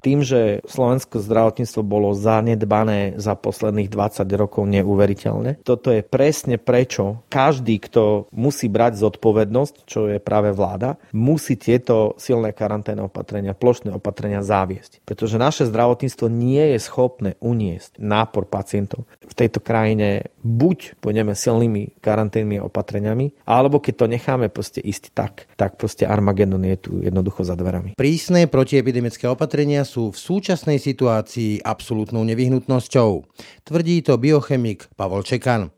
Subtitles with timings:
[0.00, 5.60] tým, že slovenské zdravotníctvo bolo zanedbané za posledných 20 rokov neuveriteľne.
[5.66, 12.14] Toto je presne prečo každý, kto musí brať zodpovednosť, čo je práve vláda, musí tieto
[12.16, 15.02] silné karanténne opatrenia, plošné opatrenia zaviesť.
[15.04, 19.04] Pretože naše zdravotníctvo nie je schopné uniesť nápor pacientov.
[19.24, 25.48] V tejto krajine buď pôjdeme silnými karanténnymi opatreniami, alebo keď to necháme proste ísť tak,
[25.58, 27.98] tak proste Armagedon je tu jednoducho za dverami.
[27.98, 33.24] Prísne protiepidemické opatrenia sú v súčasnej situácii absolútnou nevyhnutnosťou.
[33.64, 35.72] Tvrdí to biochemik Pavol Čekan.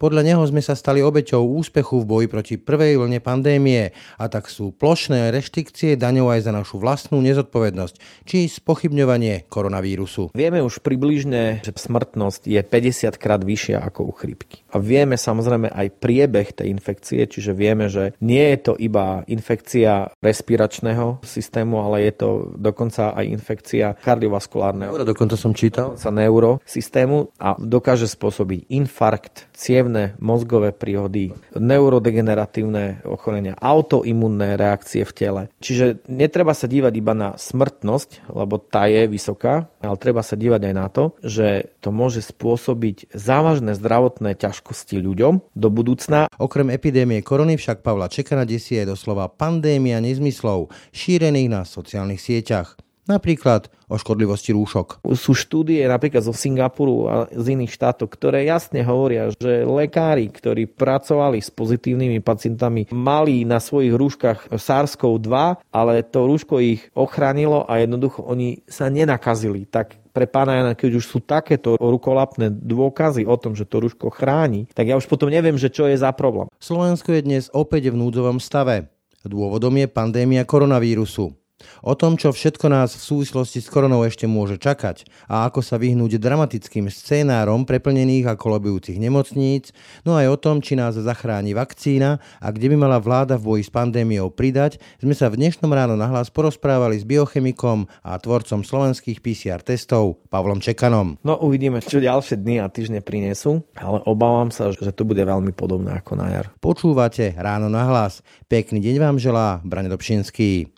[0.00, 4.48] Podľa neho sme sa stali obeťou úspechu v boji proti prvej vlne pandémie a tak
[4.48, 10.32] sú plošné reštrikcie daňou aj za našu vlastnú nezodpovednosť či spochybňovanie koronavírusu.
[10.32, 14.64] Vieme už približne, že smrtnosť je 50 krát vyššia ako u chrípky.
[14.72, 20.14] A vieme samozrejme aj priebeh tej infekcie, čiže vieme, že nie je to iba infekcia
[20.18, 24.96] respiračného systému, ale je to dokonca aj infekcia kardiovaskulárneho.
[25.04, 25.92] Dokonca som čítal.
[25.92, 35.42] Dokonca neurosystému a dokáže spôsobiť infarkt, cievne mozgové príhody, neurodegeneratívne ochorenia, autoimunné reakcie v tele.
[35.62, 40.60] Čiže netreba sa dívať iba na smrtnosť, lebo tá je vysoká, ale treba sa dívať
[40.66, 46.26] aj na to, že to môže spôsobiť závažné zdravotné ťažkosti ľuďom do budúcna.
[46.42, 52.74] Okrem epidémie korony však Pavla Čekana desie je doslova pandémia nezmyslov šírených na sociálnych sieťach.
[53.02, 55.02] Napríklad o škodlivosti rúšok.
[55.18, 60.70] Sú štúdie napríklad zo Singapuru a z iných štátov, ktoré jasne hovoria, že lekári, ktorí
[60.70, 65.34] pracovali s pozitívnymi pacientami, mali na svojich rúškach SARS-CoV-2,
[65.74, 69.66] ale to rúško ich ochránilo a jednoducho oni sa nenakazili.
[69.66, 74.14] Tak pre pána Jana, keď už sú takéto rukolapné dôkazy o tom, že to rúško
[74.14, 76.46] chráni, tak ja už potom neviem, že čo je za problém.
[76.62, 78.92] Slovensko je dnes opäť v núdzovom stave.
[79.26, 81.41] Dôvodom je pandémia koronavírusu.
[81.82, 85.78] O tom, čo všetko nás v súvislosti s koronou ešte môže čakať a ako sa
[85.78, 92.18] vyhnúť dramatickým scénárom preplnených a kolobujúcich nemocníc, no aj o tom, či nás zachráni vakcína
[92.42, 95.94] a kde by mala vláda v boji s pandémiou pridať, sme sa v dnešnom ráno
[95.98, 101.20] nahlas porozprávali s biochemikom a tvorcom slovenských PCR testov Pavlom Čekanom.
[101.22, 105.52] No uvidíme, čo ďalšie dny a týždne prinesú, ale obávam sa, že to bude veľmi
[105.52, 106.46] podobné ako na jar.
[106.58, 108.24] Počúvate Ráno na hlas.
[108.48, 110.72] Pekný deň vám želá Brane Dobšinský.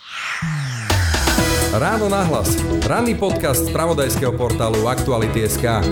[1.74, 2.54] Ráno nahlas.
[2.86, 5.82] Ranný podcast z pravodajského portálu Aktuality.sk.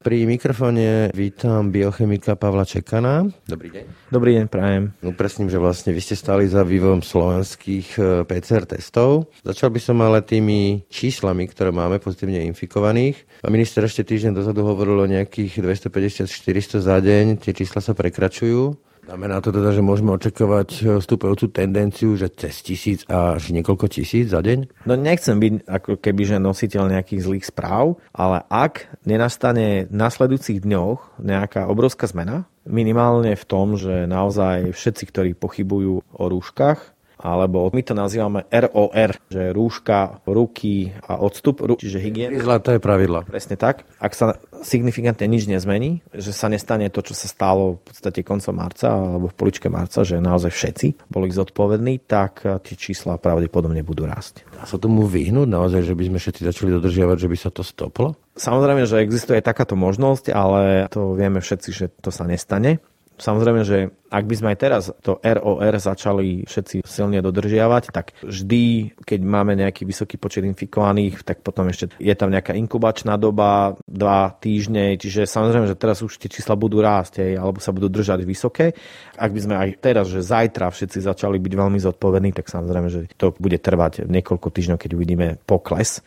[0.00, 3.28] Pri mikrofóne vítam biochemika Pavla Čekana.
[3.44, 3.84] Dobrý deň.
[4.08, 4.96] Dobrý deň, prajem.
[5.04, 9.28] Upresním, že vlastne vy ste stali za vývojom slovenských e, PCR testov.
[9.44, 13.44] Začal by som ale tými číslami, ktoré máme pozitívne infikovaných.
[13.44, 17.44] A minister ešte týždeň dozadu hovoril o nejakých 250-400 za deň.
[17.44, 18.72] Tie čísla sa prekračujú.
[19.02, 24.38] Znamená to teda, že môžeme očakávať vstupujúcu tendenciu, že cez tisíc až niekoľko tisíc za
[24.38, 24.86] deň?
[24.86, 30.62] No nechcem byť ako keby, že nositeľ nejakých zlých správ, ale ak nenastane v nasledujúcich
[30.62, 36.91] dňoch nejaká obrovská zmena, minimálne v tom, že naozaj všetci, ktorí pochybujú o rúškach,
[37.22, 42.34] alebo my to nazývame ROR, že rúška, ruky a odstup, čiže hygiena.
[42.42, 43.22] Zlaté pravidla.
[43.24, 43.86] Presne tak.
[44.02, 48.54] Ak sa signifikantne nič nezmení, že sa nestane to, čo sa stalo v podstate koncom
[48.58, 54.06] marca alebo v poličke marca, že naozaj všetci boli zodpovední, tak tie čísla pravdepodobne budú
[54.06, 54.42] rásť.
[54.54, 57.62] Dá sa tomu vyhnúť naozaj, že by sme všetci začali dodržiavať, že by sa to
[57.62, 58.18] stoplo?
[58.32, 62.80] Samozrejme, že existuje aj takáto možnosť, ale to vieme všetci, že to sa nestane.
[63.22, 68.98] Samozrejme, že ak by sme aj teraz to ROR začali všetci silne dodržiavať, tak vždy,
[68.98, 74.34] keď máme nejaký vysoký počet infikovaných, tak potom ešte je tam nejaká inkubačná doba, dva
[74.42, 78.26] týždne, čiže samozrejme, že teraz už tie čísla budú rásť, aj, alebo sa budú držať
[78.26, 78.74] vysoké.
[79.14, 83.00] Ak by sme aj teraz, že zajtra všetci začali byť veľmi zodpovední, tak samozrejme, že
[83.14, 86.02] to bude trvať niekoľko týždňov, keď uvidíme pokles.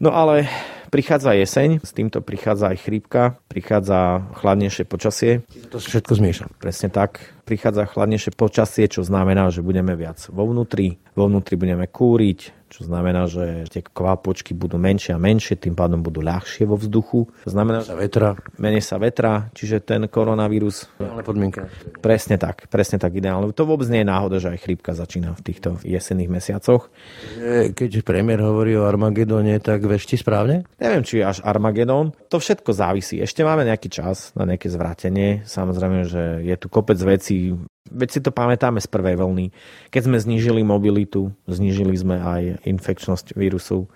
[0.00, 0.48] No ale
[0.90, 5.46] prichádza jeseň, s týmto prichádza aj chrípka, prichádza chladnejšie počasie.
[5.70, 6.44] To všetko zmieša.
[6.58, 7.22] Presne tak.
[7.46, 12.86] Prichádza chladnejšie počasie, čo znamená, že budeme viac vo vnútri, vo vnútri budeme kúriť, čo
[12.86, 17.26] znamená, že tie kvápočky budú menšie a menšie, tým pádom budú ľahšie vo vzduchu.
[17.44, 18.38] To znamená, sa vetra.
[18.56, 20.86] Menej sa vetra, čiže ten koronavírus...
[21.02, 21.66] Ale podmienka.
[21.98, 23.50] Presne tak, presne tak ideálne.
[23.50, 26.86] To vôbec nie je náhoda, že aj chrípka začína v týchto jesenných mesiacoch.
[27.74, 30.62] Keď premiér hovorí o Armagedone, tak vešti správne?
[30.78, 32.14] Neviem, či až Armagedon.
[32.30, 33.18] To všetko závisí.
[33.18, 35.42] Ešte máme nejaký čas na nejaké zvrátenie.
[35.42, 37.58] Samozrejme, že je tu kopec vecí,
[37.90, 39.50] Veď si to pamätáme z prvej vlny.
[39.90, 43.90] Keď sme znížili mobilitu, znížili sme aj infekčnosť vírusu.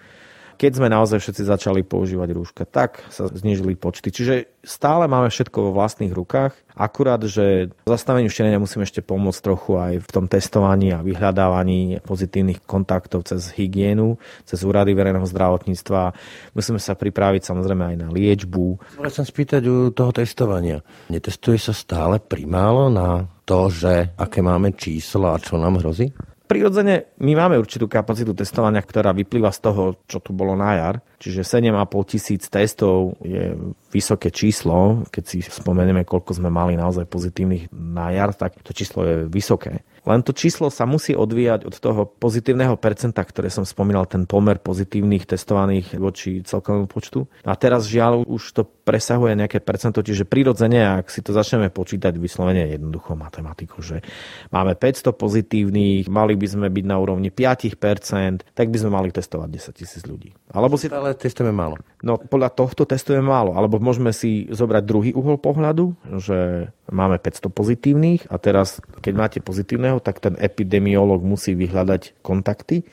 [0.57, 4.15] keď sme naozaj všetci začali používať rúška, tak sa znižili počty.
[4.15, 9.77] Čiže stále máme všetko vo vlastných rukách, akurát, že zastaveniu šírenia musíme ešte pomôcť trochu
[9.77, 16.15] aj v tom testovaní a vyhľadávaní pozitívnych kontaktov cez hygienu, cez úrady verejného zdravotníctva.
[16.55, 18.99] Musíme sa pripraviť samozrejme aj na liečbu.
[19.11, 20.81] Chcem spýtať u toho testovania.
[21.11, 26.11] Netestuje sa stále primálo na to, že aké máme číslo a čo nám hrozí?
[26.45, 30.95] Prirodzene my máme určitú kapacitu testovania, ktorá vyplýva z toho, čo tu bolo na jar.
[31.17, 33.57] Čiže 7,5 tisíc testov je
[33.89, 35.09] vysoké číslo.
[35.09, 39.89] Keď si spomenieme, koľko sme mali naozaj pozitívnych na jar, tak to číslo je vysoké.
[40.05, 44.61] Len to číslo sa musí odvíjať od toho pozitívneho percenta, ktoré som spomínal, ten pomer
[44.61, 47.25] pozitívnych testovaných voči celkovému počtu.
[47.49, 52.13] A teraz žiaľ už to presahuje nejaké percento, čiže prirodzene, ak si to začneme počítať
[52.21, 54.05] vyslovene jednoducho matematiku, že
[54.53, 59.49] máme 500 pozitívnych, mali by sme byť na úrovni 5%, tak by sme mali testovať
[59.49, 60.37] 10 tisíc ľudí.
[60.53, 60.93] Alebo si...
[60.93, 61.81] Ale testujeme málo.
[62.05, 63.57] No podľa tohto testujeme málo.
[63.57, 69.39] Alebo môžeme si zobrať druhý uhol pohľadu, že máme 500 pozitívnych a teraz, keď máte
[69.41, 72.87] pozitívneho, tak ten epidemiolog musí vyhľadať kontakty.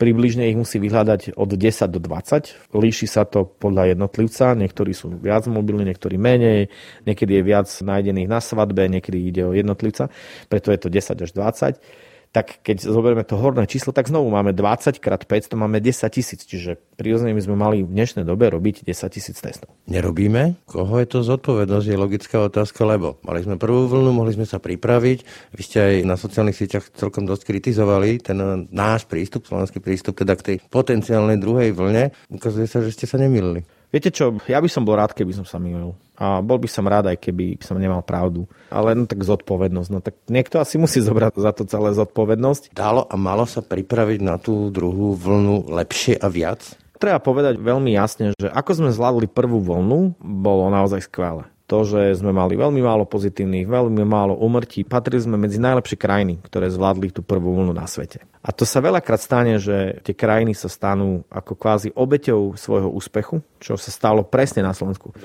[0.00, 2.74] Približne ich musí vyhľadať od 10 do 20.
[2.74, 4.58] Líši sa to podľa jednotlivca.
[4.58, 6.72] Niektorí sú viac mobilní, niektorí menej.
[7.06, 10.10] Niekedy je viac nájdených na svadbe, niekedy ide o jednotlivca.
[10.50, 14.56] Preto je to 10 až 20 tak keď zoberieme to horné číslo, tak znovu máme
[14.56, 16.48] 20 krát 5, to máme 10 tisíc.
[16.48, 19.68] Čiže prirodzene my sme mali v dnešnej dobe robiť 10 tisíc testov.
[19.84, 20.56] Nerobíme?
[20.64, 21.86] Koho je to zodpovednosť?
[21.92, 25.18] Je logická otázka, lebo mali sme prvú vlnu, mohli sme sa pripraviť.
[25.52, 28.40] Vy ste aj na sociálnych sieťach celkom dosť kritizovali ten
[28.72, 32.16] náš prístup, slovenský prístup teda k tej potenciálnej druhej vlne.
[32.32, 33.68] Ukazuje sa, že ste sa nemýlili.
[33.92, 35.92] Viete čo, ja by som bol rád, keby som sa mýlil.
[36.16, 38.48] A bol by som rád, aj keby som nemal pravdu.
[38.72, 39.88] Ale no tak zodpovednosť.
[39.92, 42.72] No tak niekto asi musí zobrať za to celé zodpovednosť.
[42.72, 46.64] Dalo a malo sa pripraviť na tú druhú vlnu lepšie a viac?
[46.96, 52.20] Treba povedať veľmi jasne, že ako sme zvládli prvú vlnu, bolo naozaj skvelé to, že
[52.20, 54.84] sme mali veľmi málo pozitívnych, veľmi málo umrtí.
[54.84, 58.28] Patrili sme medzi najlepšie krajiny, ktoré zvládli tú prvú vlnu na svete.
[58.44, 63.40] A to sa veľakrát stane, že tie krajiny sa stanú ako kvázi obeťou svojho úspechu,
[63.56, 65.16] čo sa stalo presne na Slovensku.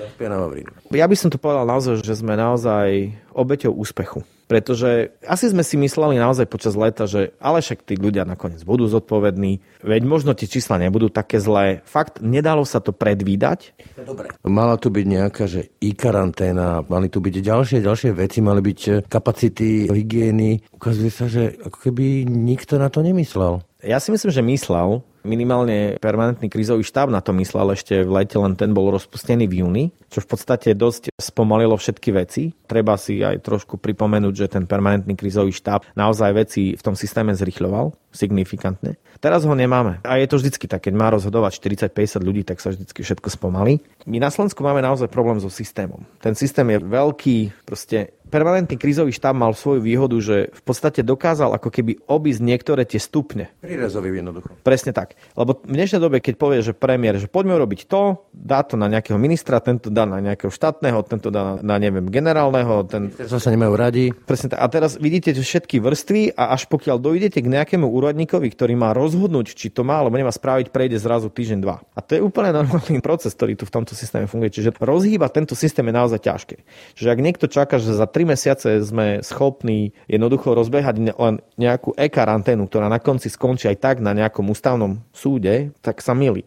[0.88, 4.24] Ja by som to povedal naozaj, že sme naozaj obeťou úspechu.
[4.48, 8.88] Pretože asi sme si mysleli naozaj počas leta, že ale však tí ľudia nakoniec budú
[8.88, 11.84] zodpovední, veď možno tie čísla nebudú také zlé.
[11.84, 13.76] Fakt, nedalo sa to predvídať.
[14.00, 14.32] Dobre.
[14.48, 18.80] Mala tu byť nejaká, že i karanténa, mali tu byť ďalšie, ďalšie veci, mali byť
[18.88, 20.64] eh, kapacity hygieny.
[20.72, 23.60] Ukazuje sa, že ako keby nikto na to nemyslel.
[23.84, 28.36] Ja si myslím, že myslel, minimálne permanentný krízový štáb na to myslel ešte v lete,
[28.38, 32.54] len ten bol rozpustený v júni, čo v podstate dosť spomalilo všetky veci.
[32.66, 37.34] Treba si aj trošku pripomenúť, že ten permanentný krízový štáb naozaj veci v tom systéme
[37.34, 38.96] zrychľoval signifikantne.
[39.18, 39.98] Teraz ho nemáme.
[40.06, 41.58] A je to vždycky tak, keď má rozhodovať
[41.90, 43.82] 40-50 ľudí, tak sa vždycky všetko spomalí.
[44.06, 46.06] My na Slovensku máme naozaj problém so systémom.
[46.22, 51.56] Ten systém je veľký, proste permanentný krízový štáb mal svoju výhodu, že v podstate dokázal
[51.56, 53.48] ako keby obísť niektoré tie stupne.
[53.64, 54.54] Prírezový jednoducho.
[54.62, 55.16] Presne tak.
[55.34, 58.86] Lebo v dnešnej dobe, keď povie, že premiér, že poďme urobiť to, dá to na
[58.92, 62.84] nejakého ministra, tento dá na nejakého štátneho, tento dá na, neviem, generálneho.
[62.84, 63.10] Ten...
[63.16, 64.12] To sa nemajú radi.
[64.12, 64.60] Presne tak.
[64.60, 69.56] A teraz vidíte všetky vrstvy a až pokiaľ dojdete k nejakému úradníkovi, ktorý má rozhodnúť,
[69.56, 71.80] či to má alebo nemá spraviť, prejde zrazu týždeň, dva.
[71.96, 74.52] A to je úplne normálny proces, ktorý tu v tomto systéme funguje.
[74.52, 76.56] Čiže rozhýbať tento systém je naozaj ťažké.
[76.98, 82.66] Čiže ak niekto čaká, že za 3 mesiace sme schopní jednoducho rozbehať len nejakú e-karanténu,
[82.66, 86.42] ktorá na konci skončí aj tak na nejakom ústavnom súde, tak sa milí.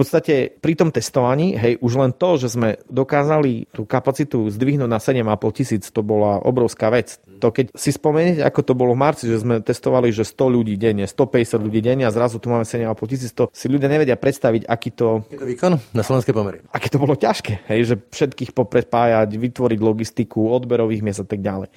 [0.00, 4.88] V podstate pri tom testovaní, hej, už len to, že sme dokázali tú kapacitu zdvihnúť
[4.88, 7.20] na 7,5 tisíc, to bola obrovská vec.
[7.44, 10.80] To keď si spomeniete, ako to bolo v marci, že sme testovali, že 100 ľudí
[10.80, 14.64] denne, 150 ľudí denne a zrazu tu máme 7,5 tisíc, to si ľudia nevedia predstaviť,
[14.64, 15.20] aký to...
[15.28, 16.64] Je to výkon na slovenské pomery.
[16.72, 21.68] Aké to bolo ťažké, hej, že všetkých poprepájať, vytvoriť logistiku, odberových miest a tak ďalej.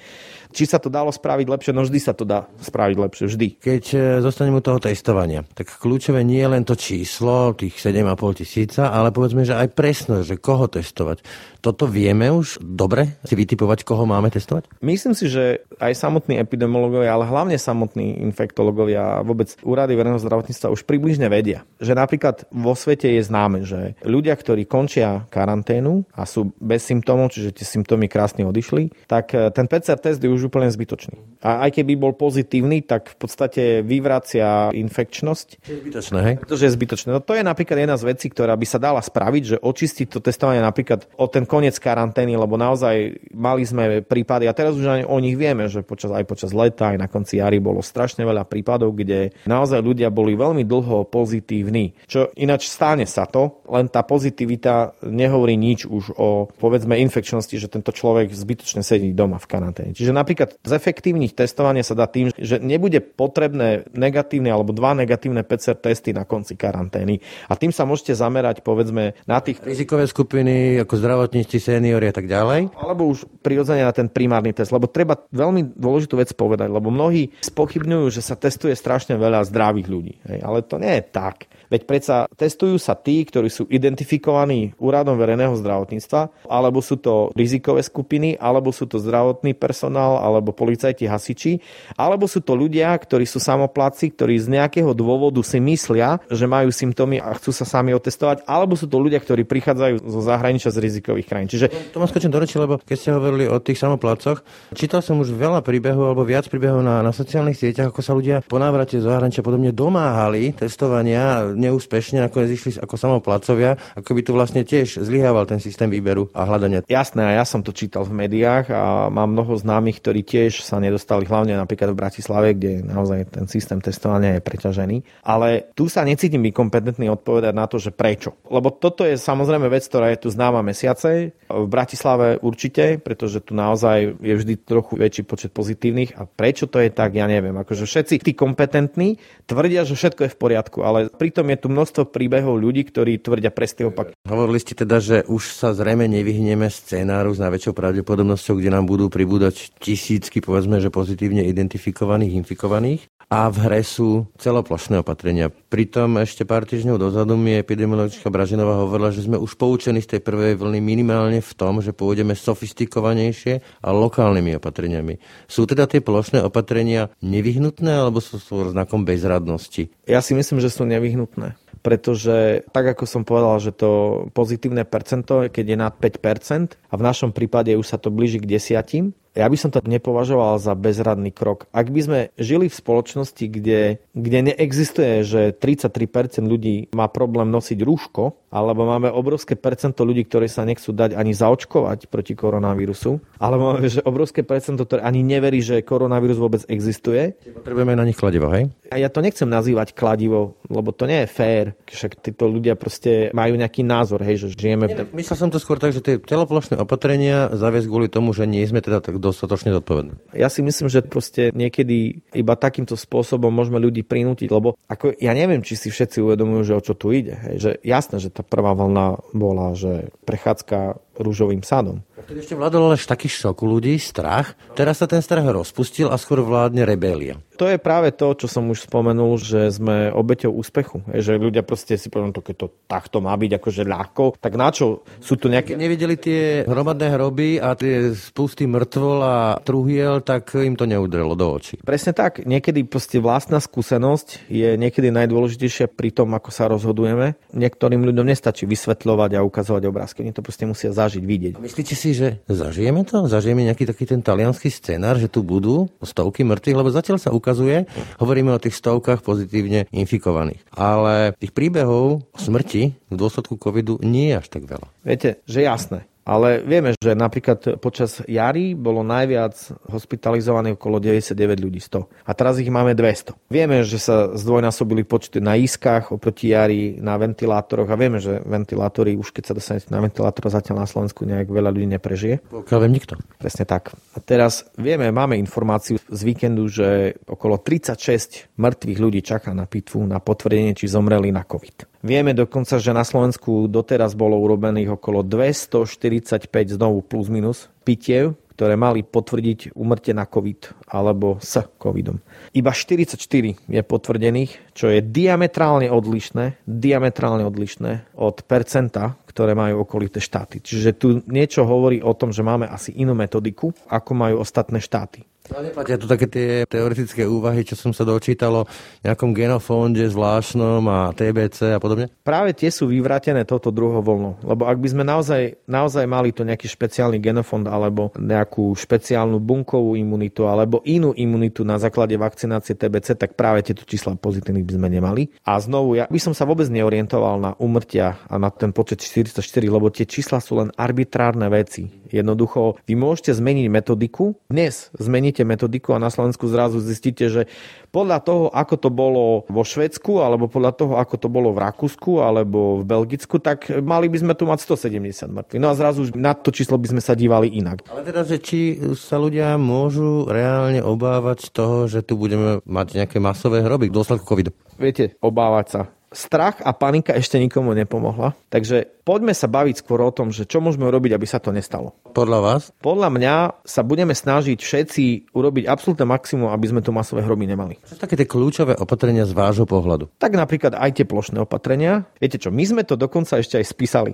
[0.54, 1.74] Či sa to dalo spraviť lepšie?
[1.74, 3.48] No vždy sa to dá spraviť lepšie, vždy.
[3.58, 7.74] Keď e, zostaneme u toho testovania, tak kľúčové nie je len to číslo, tých
[8.14, 11.26] 7,5 tisíca, ale povedzme, že aj presnosť, že koho testovať.
[11.58, 14.70] Toto vieme už dobre si vytipovať, koho máme testovať?
[14.84, 20.70] Myslím si, že aj samotní epidemiológovia, ale hlavne samotní infektológovia a vôbec úrady verejného zdravotníctva
[20.70, 26.28] už približne vedia, že napríklad vo svete je známe, že ľudia, ktorí končia karanténu a
[26.28, 30.52] sú bez symptómov, čiže tie symptómy krásne odišli, tak e, ten PCR test je už
[30.52, 31.40] úplne zbytočný.
[31.40, 35.48] A aj keby bol pozitívny, tak v podstate vyvracia infekčnosť.
[35.64, 36.34] Je zbytočné, hej?
[36.44, 37.08] Pretože je zbytočné.
[37.16, 40.06] No to je napríklad jedna jedna z vecí, ktorá by sa dala spraviť, že očistiť
[40.12, 44.84] to testovanie napríklad o ten koniec karantény, lebo naozaj mali sme prípady a teraz už
[44.84, 48.28] aj o nich vieme, že počas, aj počas leta, aj na konci jary bolo strašne
[48.28, 51.96] veľa prípadov, kde naozaj ľudia boli veľmi dlho pozitívni.
[52.04, 57.72] Čo ináč stáne sa to, len tá pozitivita nehovorí nič už o povedzme infekčnosti, že
[57.72, 59.90] tento človek zbytočne sedí doma v karanténe.
[59.96, 65.78] Čiže napríklad zefektívniť testovanie sa dá tým, že nebude potrebné negatívne alebo dva negatívne PCR
[65.78, 67.22] testy na konci karantény.
[67.48, 69.60] A tým sa môžete zamerať povedzme na tých...
[69.64, 72.74] Rizikové skupiny ako zdravotníci, seniori a tak ďalej?
[72.74, 74.74] Alebo už prirodzene na ten primárny test.
[74.74, 79.88] Lebo treba veľmi dôležitú vec povedať, lebo mnohí spochybňujú, že sa testuje strašne veľa zdravých
[79.88, 80.14] ľudí.
[80.26, 81.46] Hej, ale to nie je tak.
[81.74, 87.82] Veď predsa testujú sa tí, ktorí sú identifikovaní úradom verejného zdravotníctva, alebo sú to rizikové
[87.82, 91.58] skupiny, alebo sú to zdravotný personál, alebo policajti, hasiči,
[91.98, 96.70] alebo sú to ľudia, ktorí sú samopláci, ktorí z nejakého dôvodu si myslia, že majú
[96.70, 100.78] symptómy a chcú sa sami otestovať, alebo sú to ľudia, ktorí prichádzajú zo zahraničia z
[100.78, 101.50] rizikových krajín.
[101.50, 101.90] Čiže...
[101.90, 104.46] To ma skočím do reči, lebo keď ste hovorili o tých samoplácoch,
[104.78, 108.46] čítal som už veľa príbehov alebo viac príbehov na, na sociálnych sieťach, ako sa ľudia
[108.46, 114.30] po návrate zo zahraničia podobne domáhali testovania neúspešne, nakoniec išli ako samoplacovia, ako by tu
[114.36, 116.84] vlastne tiež zlyhával ten systém výberu a hľadania.
[116.84, 120.76] Jasné, a ja som to čítal v médiách a mám mnoho známych, ktorí tiež sa
[120.78, 124.96] nedostali, hlavne napríklad v Bratislave, kde naozaj ten systém testovania je preťažený.
[125.24, 128.36] Ale tu sa necítim byť kompetentný odpovedať na to, že prečo.
[128.48, 131.32] Lebo toto je samozrejme vec, ktorá je tu známa mesiace.
[131.48, 136.18] V Bratislave určite, pretože tu naozaj je vždy trochu väčší počet pozitívnych.
[136.18, 137.54] A prečo to je tak, ja neviem.
[137.56, 139.16] Akože všetci tí kompetentní
[139.48, 143.52] tvrdia, že všetko je v poriadku, ale pritom je tu množstvo príbehov ľudí, ktorí tvrdia
[143.52, 144.12] presný opak.
[144.24, 149.12] Hovorili ste teda, že už sa zrejme nevyhneme scénáru s najväčšou pravdepodobnosťou, kde nám budú
[149.12, 155.50] pribúdať tisícky, povedzme, že pozitívne identifikovaných, infikovaných a v hre sú celoplošné opatrenia.
[155.50, 160.20] Pritom ešte pár týždňov dozadu mi epidemiologička Bražinová hovorila, že sme už poučení z tej
[160.22, 165.18] prvej vlny minimálne v tom, že pôjdeme sofistikovanejšie a lokálnymi opatreniami.
[165.48, 168.38] Sú teda tie plošné opatrenia nevyhnutné alebo sú
[168.70, 169.90] znakom bezradnosti?
[170.04, 175.52] Ja si myslím, že sú nevyhnutné pretože tak ako som povedal, že to pozitívne percento,
[175.52, 179.50] keď je nad 5% a v našom prípade už sa to blíži k desiatim, ja
[179.50, 181.66] by som to nepovažoval za bezradný krok.
[181.74, 187.78] Ak by sme žili v spoločnosti, kde, kde neexistuje, že 33% ľudí má problém nosiť
[187.82, 193.74] rúško, alebo máme obrovské percento ľudí, ktorí sa nechcú dať ani zaočkovať proti koronavírusu, alebo
[193.74, 197.34] máme že obrovské percento, ktoré ani neverí, že koronavírus vôbec existuje.
[197.42, 198.70] Potrebujeme na nich kladivo, hej?
[198.94, 201.66] A ja to nechcem nazývať kladivo, lebo to nie je fér.
[201.90, 204.86] Však títo ľudia proste majú nejaký názor, hej, že žijeme...
[204.86, 205.10] v...
[205.18, 208.78] Myslel som to skôr tak, že tie celoplošné opatrenia zaviesť kvôli tomu, že nie sme
[208.78, 210.36] teda tak dostatočne zodpovední.
[210.36, 215.32] Ja si myslím, že proste niekedy iba takýmto spôsobom môžeme ľudí prinútiť, lebo ako ja
[215.32, 217.40] neviem, či si všetci uvedomujú, že o čo tu ide.
[217.48, 222.02] Hej, že jasné, že tá prvá vlna bola, že prechádzka rúžovým sadom.
[222.24, 224.56] Vtedy ešte vládol až taký šok u ľudí, strach.
[224.72, 227.36] Teraz sa ten strach rozpustil a skôr vládne rebélia.
[227.60, 231.06] To je práve to, čo som už spomenul, že sme obeťou úspechu.
[231.14, 234.74] Je, že ľudia proste si povedali, keď to takto má byť akože ľahko, tak na
[234.74, 235.78] čo sú tu nejaké...
[235.78, 241.46] Nevideli tie hromadné hroby a tie spusty mŕtvol a truhiel, tak im to neudrelo do
[241.46, 241.78] očí.
[241.84, 242.42] Presne tak.
[242.42, 247.38] Niekedy proste vlastná skúsenosť je niekedy najdôležitejšia pri tom, ako sa rozhodujeme.
[247.54, 250.26] Niektorým ľuďom nestačí vysvetľovať a ukazovať obrázky.
[250.26, 251.54] Oni to proste musia zažiť, vidieť.
[251.60, 253.28] Myslíte si, že zažijeme to?
[253.28, 256.78] Zažijeme nejaký taký ten talianský scenár, že tu budú stovky mŕtvych?
[256.80, 257.84] Lebo zatiaľ sa ukazuje,
[258.16, 260.64] hovoríme o tých stovkách pozitívne infikovaných.
[260.72, 264.88] Ale tých príbehov o smrti v dôsledku covidu nie je až tak veľa.
[265.04, 266.08] Viete, že jasné.
[266.24, 269.52] Ale vieme, že napríklad počas jary bolo najviac
[269.92, 272.24] hospitalizovaných okolo 99 ľudí 100.
[272.24, 273.36] A teraz ich máme 200.
[273.52, 279.20] Vieme, že sa zdvojnásobili počty na iskách oproti jari, na ventilátoroch a vieme, že ventilátory,
[279.20, 282.40] už keď sa dostanete na ventilátor, zatiaľ na Slovensku nejak veľa ľudí neprežije.
[282.48, 283.20] Pokiaľ viem nikto.
[283.36, 283.92] Presne tak.
[284.16, 290.00] A teraz vieme, máme informáciu z víkendu, že okolo 36 mŕtvych ľudí čaká na pitvu,
[290.08, 291.93] na potvrdenie, či zomreli na COVID.
[292.04, 298.76] Vieme dokonca, že na Slovensku doteraz bolo urobených okolo 245 znovu plus minus pitiev, ktoré
[298.76, 302.20] mali potvrdiť umrtie na COVID alebo s COVIDom.
[302.52, 303.16] Iba 44
[303.56, 310.60] je potvrdených, čo je diametrálne odlišné, diametrálne odlišné od percenta, ktoré majú okolité štáty.
[310.60, 315.24] Čiže tu niečo hovorí o tom, že máme asi inú metodiku, ako majú ostatné štáty.
[315.52, 320.80] Ale neplatia to také tie teoretické úvahy, čo som sa dočítalo v nejakom genofónde zvláštnom
[320.88, 322.08] a TBC a podobne?
[322.24, 324.40] Práve tie sú vyvrátené touto druhou vlnou.
[324.40, 330.00] Lebo ak by sme naozaj, naozaj mali to nejaký špeciálny genofond alebo nejakú špeciálnu bunkovú
[330.00, 334.88] imunitu alebo inú imunitu na základe vakcinácie TBC, tak práve tieto čísla pozitívnych by sme
[334.88, 335.22] nemali.
[335.44, 339.44] A znovu, ja by som sa vôbec neorientoval na umrtia a na ten počet 404,
[339.68, 342.03] lebo tie čísla sú len arbitrárne veci.
[342.14, 344.38] Jednoducho, vy môžete zmeniť metodiku.
[344.46, 347.50] Dnes zmeníte metodiku a na Slovensku zrazu zistíte, že
[347.90, 352.22] podľa toho, ako to bolo vo Švedsku, alebo podľa toho, ako to bolo v Rakúsku,
[352.22, 355.58] alebo v Belgicku, tak mali by sme tu mať 170 mŕtvych.
[355.58, 357.82] No a zrazu na to číslo by sme sa dívali inak.
[357.90, 363.18] Ale teda, že či sa ľudia môžu reálne obávať toho, že tu budeme mať nejaké
[363.18, 364.54] masové hroby v dôsledku covidu?
[364.78, 365.82] Viete, obávať sa
[366.14, 368.38] strach a panika ešte nikomu nepomohla.
[368.48, 371.92] Takže poďme sa baviť skôr o tom, že čo môžeme urobiť, aby sa to nestalo.
[372.16, 372.62] Podľa vás?
[372.80, 377.76] Podľa mňa sa budeme snažiť všetci urobiť absolútne maximum, aby sme tu masové hroby nemali.
[377.84, 380.08] Čo sú také tie kľúčové opatrenia z vášho pohľadu?
[380.16, 382.08] Tak napríklad aj tie plošné opatrenia.
[382.16, 384.12] Viete čo, my sme to dokonca ešte aj spísali.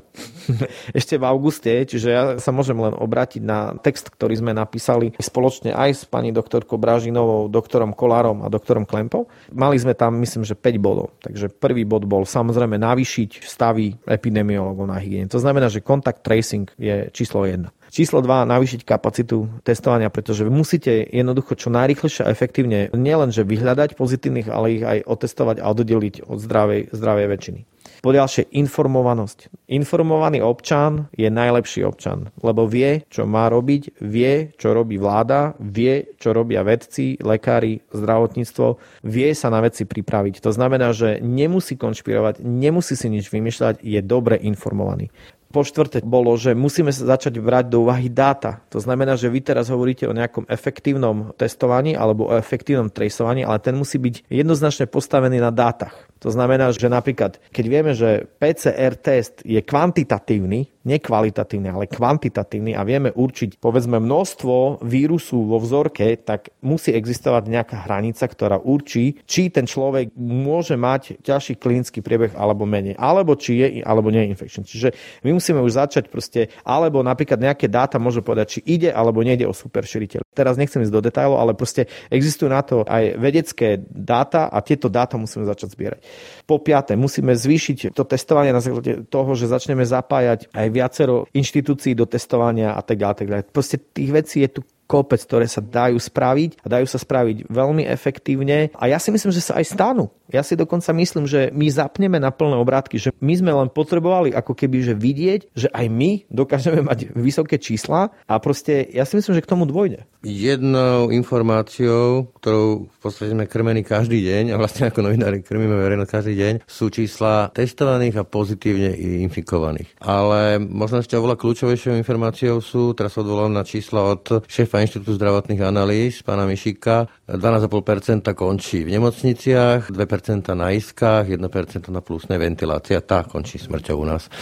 [0.99, 5.71] ešte v auguste, čiže ja sa môžem len obrátiť na text, ktorý sme napísali spoločne
[5.71, 9.31] aj s pani doktorkou Brážinovou, doktorom Kolárom a doktorom Klempou.
[9.55, 11.15] Mali sme tam, myslím, že 5 bodov.
[11.23, 15.33] Takže prvý bod bol samozrejme navýšiť stavy epidemiologov na hygiene.
[15.33, 17.69] To znamená, že contact tracing je číslo 1.
[17.91, 23.99] Číslo 2, navýšiť kapacitu testovania, pretože vy musíte jednoducho čo najrychlejšie a efektívne nielenže vyhľadať
[23.99, 27.61] pozitívnych, ale ich aj otestovať a oddeliť od zdravej, zdravej väčšiny.
[28.01, 29.69] Po ďalšie, informovanosť.
[29.69, 36.17] Informovaný občan je najlepší občan, lebo vie, čo má robiť, vie, čo robí vláda, vie,
[36.17, 38.67] čo robia vedci, lekári, zdravotníctvo,
[39.05, 40.41] vie sa na veci pripraviť.
[40.41, 45.13] To znamená, že nemusí konšpirovať, nemusí si nič vymýšľať, je dobre informovaný.
[45.51, 48.63] Po štvrté bolo, že musíme sa začať brať do úvahy dáta.
[48.71, 53.59] To znamená, že vy teraz hovoríte o nejakom efektívnom testovaní alebo o efektívnom tracovaní, ale
[53.59, 56.10] ten musí byť jednoznačne postavený na dátach.
[56.21, 62.85] To znamená, že napríklad, keď vieme, že PCR test je kvantitatívny, nekvalitatívny, ale kvantitatívny a
[62.85, 69.53] vieme určiť povedzme množstvo vírusu vo vzorke, tak musí existovať nejaká hranica, ktorá určí, či
[69.53, 74.31] ten človek môže mať ťažší klinický priebeh alebo menej, alebo či je alebo nie je
[74.37, 74.63] infekčný.
[74.65, 74.89] Čiže
[75.25, 79.45] my musíme už začať proste, alebo napríklad nejaké dáta môžu povedať, či ide alebo nejde
[79.45, 80.25] o super širiteľ.
[80.31, 84.87] Teraz nechcem ísť do detailov, ale proste existujú na to aj vedecké dáta a tieto
[84.87, 86.01] dáta musíme začať zbierať.
[86.47, 91.99] Po piaté, musíme zvýšiť to testovanie na základe toho, že začneme zapájať aj viacero inštitúcií
[91.99, 93.51] do testovania a tak ďalej.
[93.51, 94.61] Proste tých vecí je tu
[94.91, 99.31] kopec, ktoré sa dajú spraviť a dajú sa spraviť veľmi efektívne a ja si myslím,
[99.31, 100.11] že sa aj stanú.
[100.27, 104.35] Ja si dokonca myslím, že my zapneme na plné obrátky, že my sme len potrebovali
[104.35, 109.15] ako keby že vidieť, že aj my dokážeme mať vysoké čísla a proste ja si
[109.15, 110.07] myslím, že k tomu dôjde.
[110.27, 116.11] Jednou informáciou, ktorou v podstate sme krmení každý deň a vlastne ako novinári krmíme verejnosť
[116.11, 118.95] každý deň, sú čísla testovaných a pozitívne
[119.27, 119.97] infikovaných.
[120.01, 125.61] Ale možno ešte oveľa kľúčovejšou informáciou sú, teraz odvolám na čísla od šéfa Inštitútu zdravotných
[125.61, 133.03] analýz, pána Mišika, 12,5% končí v nemocniciach, 2% na iskách, 1% na plusnej ventilácii a
[133.05, 134.33] tá končí smrťou u nás.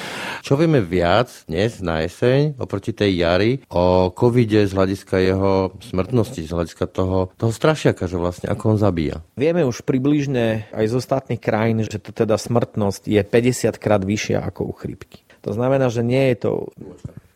[0.46, 6.40] Čo vieme viac dnes na jeseň oproti tej jari o covide z hľadiska jeho smrtnosti,
[6.46, 9.20] z hľadiska toho, toho strašiaka, že vlastne ako on zabíja?
[9.35, 14.42] Vieme už približne aj z ostatných krajín, že to teda smrtnosť je 50 krát vyššia
[14.46, 15.27] ako u chrípky.
[15.46, 16.51] To znamená, že nie je to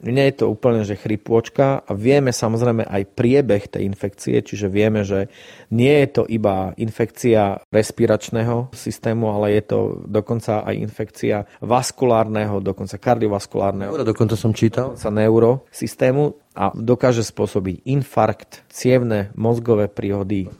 [0.03, 5.07] nie je to úplne, že chrypôčka a vieme samozrejme aj priebeh tej infekcie, čiže vieme,
[5.07, 5.31] že
[5.71, 9.79] nie je to iba infekcia respiračného systému, ale je to
[10.11, 13.95] dokonca aj infekcia vaskulárneho, dokonca kardiovaskulárneho.
[13.95, 14.93] Neuro, dokonca som čítal.
[14.93, 20.53] Dokonca neurosystému a dokáže spôsobiť infarkt, cievne, mozgové príhody,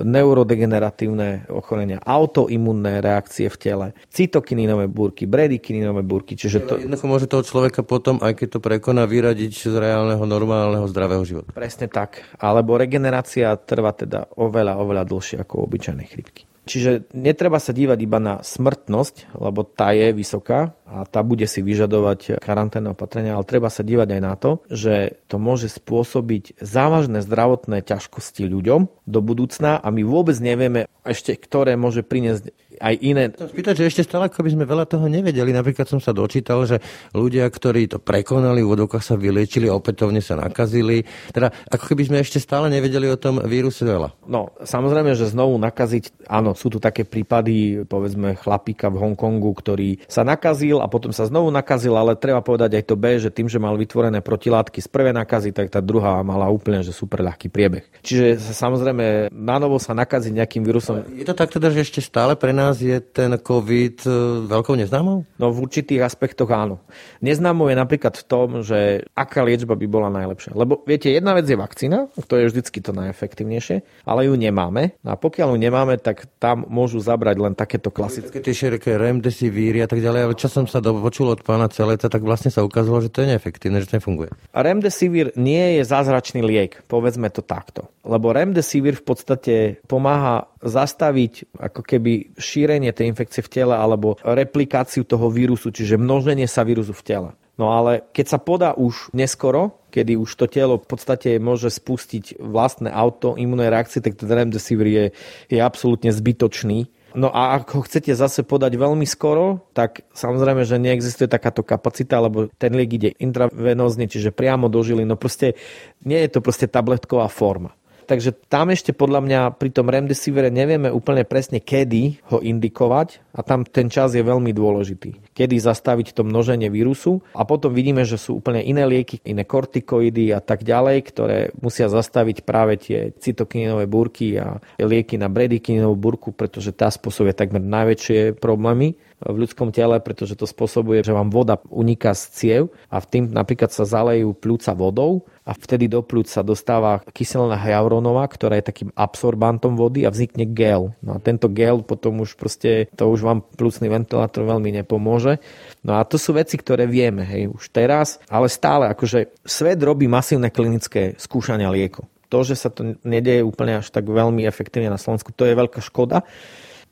[0.00, 6.32] neurodegeneratívne ochorenia, autoimunné reakcie v tele, cytokininové búrky, bradykininové búrky.
[6.36, 6.72] Čiže to...
[6.80, 11.52] Jednoducho môže toho človeka potom, aj keď to prekoná, vyradiť z reálneho, normálneho, zdravého života.
[11.52, 12.24] Presne tak.
[12.40, 16.48] Alebo regenerácia trvá teda oveľa, oveľa dlhšie ako u obyčajnej chrypky.
[16.62, 21.58] Čiže netreba sa dívať iba na smrtnosť, lebo tá je vysoká a tá bude si
[21.58, 27.18] vyžadovať karanténne opatrenia, ale treba sa dívať aj na to, že to môže spôsobiť závažné
[27.26, 33.30] zdravotné ťažkosti ľuďom do budúcna a my vôbec nevieme ešte, ktoré môže priniesť aj iné.
[33.30, 35.54] Spýtať, že ešte stále ako by sme veľa toho nevedeli.
[35.54, 36.82] Napríklad som sa dočítal, že
[37.14, 41.06] ľudia, ktorí to prekonali, v vodokách sa vyliečili, opätovne sa nakazili.
[41.30, 44.26] Teda ako keby sme ešte stále nevedeli o tom víruse veľa.
[44.26, 50.02] No, samozrejme, že znovu nakaziť, áno, sú tu také prípady, povedzme, chlapíka v Hongkongu, ktorý
[50.10, 53.46] sa nakazil a potom sa znovu nakazil, ale treba povedať aj to B, že tým,
[53.46, 57.52] že mal vytvorené protilátky z prvej nakazy, tak tá druhá mala úplne že super ľahký
[57.52, 57.84] priebeh.
[58.02, 61.04] Čiže samozrejme, na novo sa nakaziť nejakým vírusom.
[61.14, 64.10] Je to tak teda, že ešte stále pre nás je ten COVID e,
[64.48, 65.26] veľkou neznámou?
[65.36, 66.80] No v určitých aspektoch áno.
[67.18, 70.54] Neznámou je napríklad v tom, že aká liečba by bola najlepšia.
[70.54, 74.94] Lebo viete, jedna vec je vakcína, to je vždycky to najefektívnejšie, ale ju nemáme.
[75.02, 78.38] A pokiaľ ju nemáme, tak tam môžu zabrať len takéto klasické.
[78.38, 82.06] Také tie široké remdesivíry a tak ďalej, ale čo som sa dopočul od pána Celeta,
[82.06, 84.30] tak vlastne sa ukázalo, že to je neefektívne, že to nefunguje.
[84.54, 87.88] A remdesivir nie je zázračný liek, povedzme to takto.
[88.06, 89.54] Lebo remdesivir v podstate
[89.88, 96.46] pomáha zastaviť ako keby šírenie tej infekcie v tele alebo replikáciu toho vírusu, čiže množenie
[96.46, 97.30] sa vírusu v tele.
[97.60, 102.40] No ale keď sa podá už neskoro, kedy už to telo v podstate môže spustiť
[102.40, 105.04] vlastné autoimunné reakcie, tak ten remdesivir je,
[105.52, 106.88] je absolútne zbytočný.
[107.12, 112.24] No a ak ho chcete zase podať veľmi skoro, tak samozrejme, že neexistuje takáto kapacita,
[112.24, 115.04] lebo ten liek ide intravenózne, čiže priamo do žily.
[115.04, 115.60] No proste
[116.08, 117.76] nie je to proste tabletková forma.
[118.12, 123.40] Takže tam ešte podľa mňa pri tom remdesivere nevieme úplne presne, kedy ho indikovať a
[123.40, 125.32] tam ten čas je veľmi dôležitý.
[125.32, 130.28] Kedy zastaviť to množenie vírusu a potom vidíme, že sú úplne iné lieky, iné kortikoidy
[130.28, 136.36] a tak ďalej, ktoré musia zastaviť práve tie cytokininové búrky a lieky na bradykininovú búrku,
[136.36, 141.58] pretože tá spôsobuje takmer najväčšie problémy v ľudskom tele, pretože to spôsobuje, že vám voda
[141.70, 146.30] uniká z ciev a v tým napríklad sa zalejú pľúca vodou a vtedy do pľúc
[146.30, 150.94] sa dostáva kyselina hyaluronová, ktorá je takým absorbantom vody a vznikne gel.
[151.02, 155.42] No a tento gel potom už proste, to už vám plúcný ventilátor veľmi nepomôže.
[155.82, 160.06] No a to sú veci, ktoré vieme, hej, už teraz, ale stále, akože svet robí
[160.06, 162.06] masívne klinické skúšania liekov.
[162.30, 165.84] To, že sa to nedieje úplne až tak veľmi efektívne na Slovensku, to je veľká
[165.84, 166.24] škoda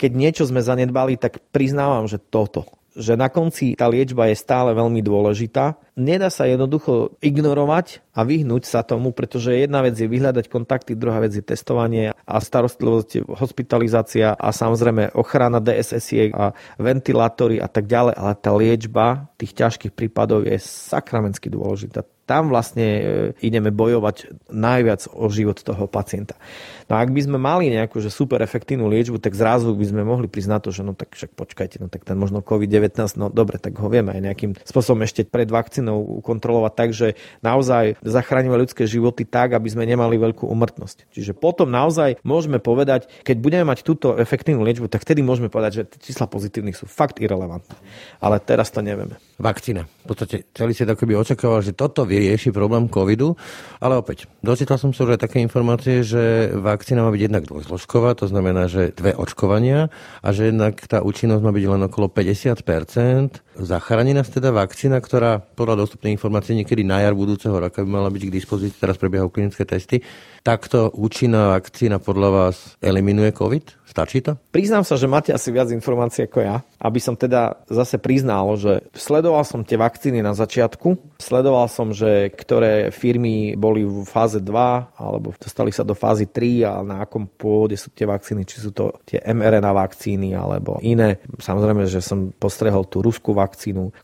[0.01, 4.75] keď niečo sme zanedbali, tak priznávam, že toto že na konci tá liečba je stále
[4.75, 5.79] veľmi dôležitá.
[6.01, 11.21] Nedá sa jednoducho ignorovať a vyhnúť sa tomu, pretože jedna vec je vyhľadať kontakty, druhá
[11.21, 18.17] vec je testovanie a starostlivosť, hospitalizácia a samozrejme ochrana DSS a ventilátory a tak ďalej,
[18.17, 23.03] ale tá liečba tých ťažkých prípadov je sakramensky dôležitá tam vlastne e,
[23.43, 26.39] ideme bojovať najviac o život toho pacienta.
[26.87, 30.07] No a ak by sme mali nejakú že super efektívnu liečbu, tak zrazu by sme
[30.07, 33.59] mohli priznať to, že no tak však počkajte, no tak ten možno COVID-19, no dobre,
[33.59, 35.90] tak ho vieme aj nejakým spôsobom ešte pred vakcínou
[36.23, 41.11] kontrolovať tak, že naozaj zachránime ľudské životy tak, aby sme nemali veľkú umrtnosť.
[41.11, 45.73] Čiže potom naozaj môžeme povedať, keď budeme mať túto efektívnu liečbu, tak vtedy môžeme povedať,
[45.73, 47.75] že čísla pozitívnych sú fakt irrelevantné.
[48.21, 49.17] Ale teraz to nevieme.
[49.41, 49.89] Vakcína.
[50.05, 53.39] V podstate celý svet akoby očakával, že toto vie rieši problém covidu,
[53.81, 58.19] ale opäť, dočítal som sa už aj také informácie, že vakcína má byť jednak dvojzložková,
[58.19, 59.89] to znamená, že dve očkovania
[60.21, 63.50] a že jednak tá účinnosť má byť len okolo 50%.
[63.61, 68.09] Zachráni nás teda vakcína, ktorá podľa dostupnej informácie niekedy na jar budúceho roka by mala
[68.09, 70.01] byť k dispozícii, teraz prebiehajú klinické testy.
[70.41, 73.81] Takto účinná vakcína podľa vás eliminuje COVID?
[73.91, 74.39] Stačí to?
[74.55, 78.87] Priznám sa, že máte asi viac informácií ako ja, aby som teda zase priznal, že
[78.95, 84.47] sledoval som tie vakcíny na začiatku, sledoval som, že ktoré firmy boli v fáze 2
[84.95, 88.71] alebo dostali sa do fázy 3 a na akom pôvode sú tie vakcíny, či sú
[88.71, 91.19] to tie mRNA vakcíny alebo iné.
[91.43, 93.50] Samozrejme, že som postrehol tú ruskú vakcínu,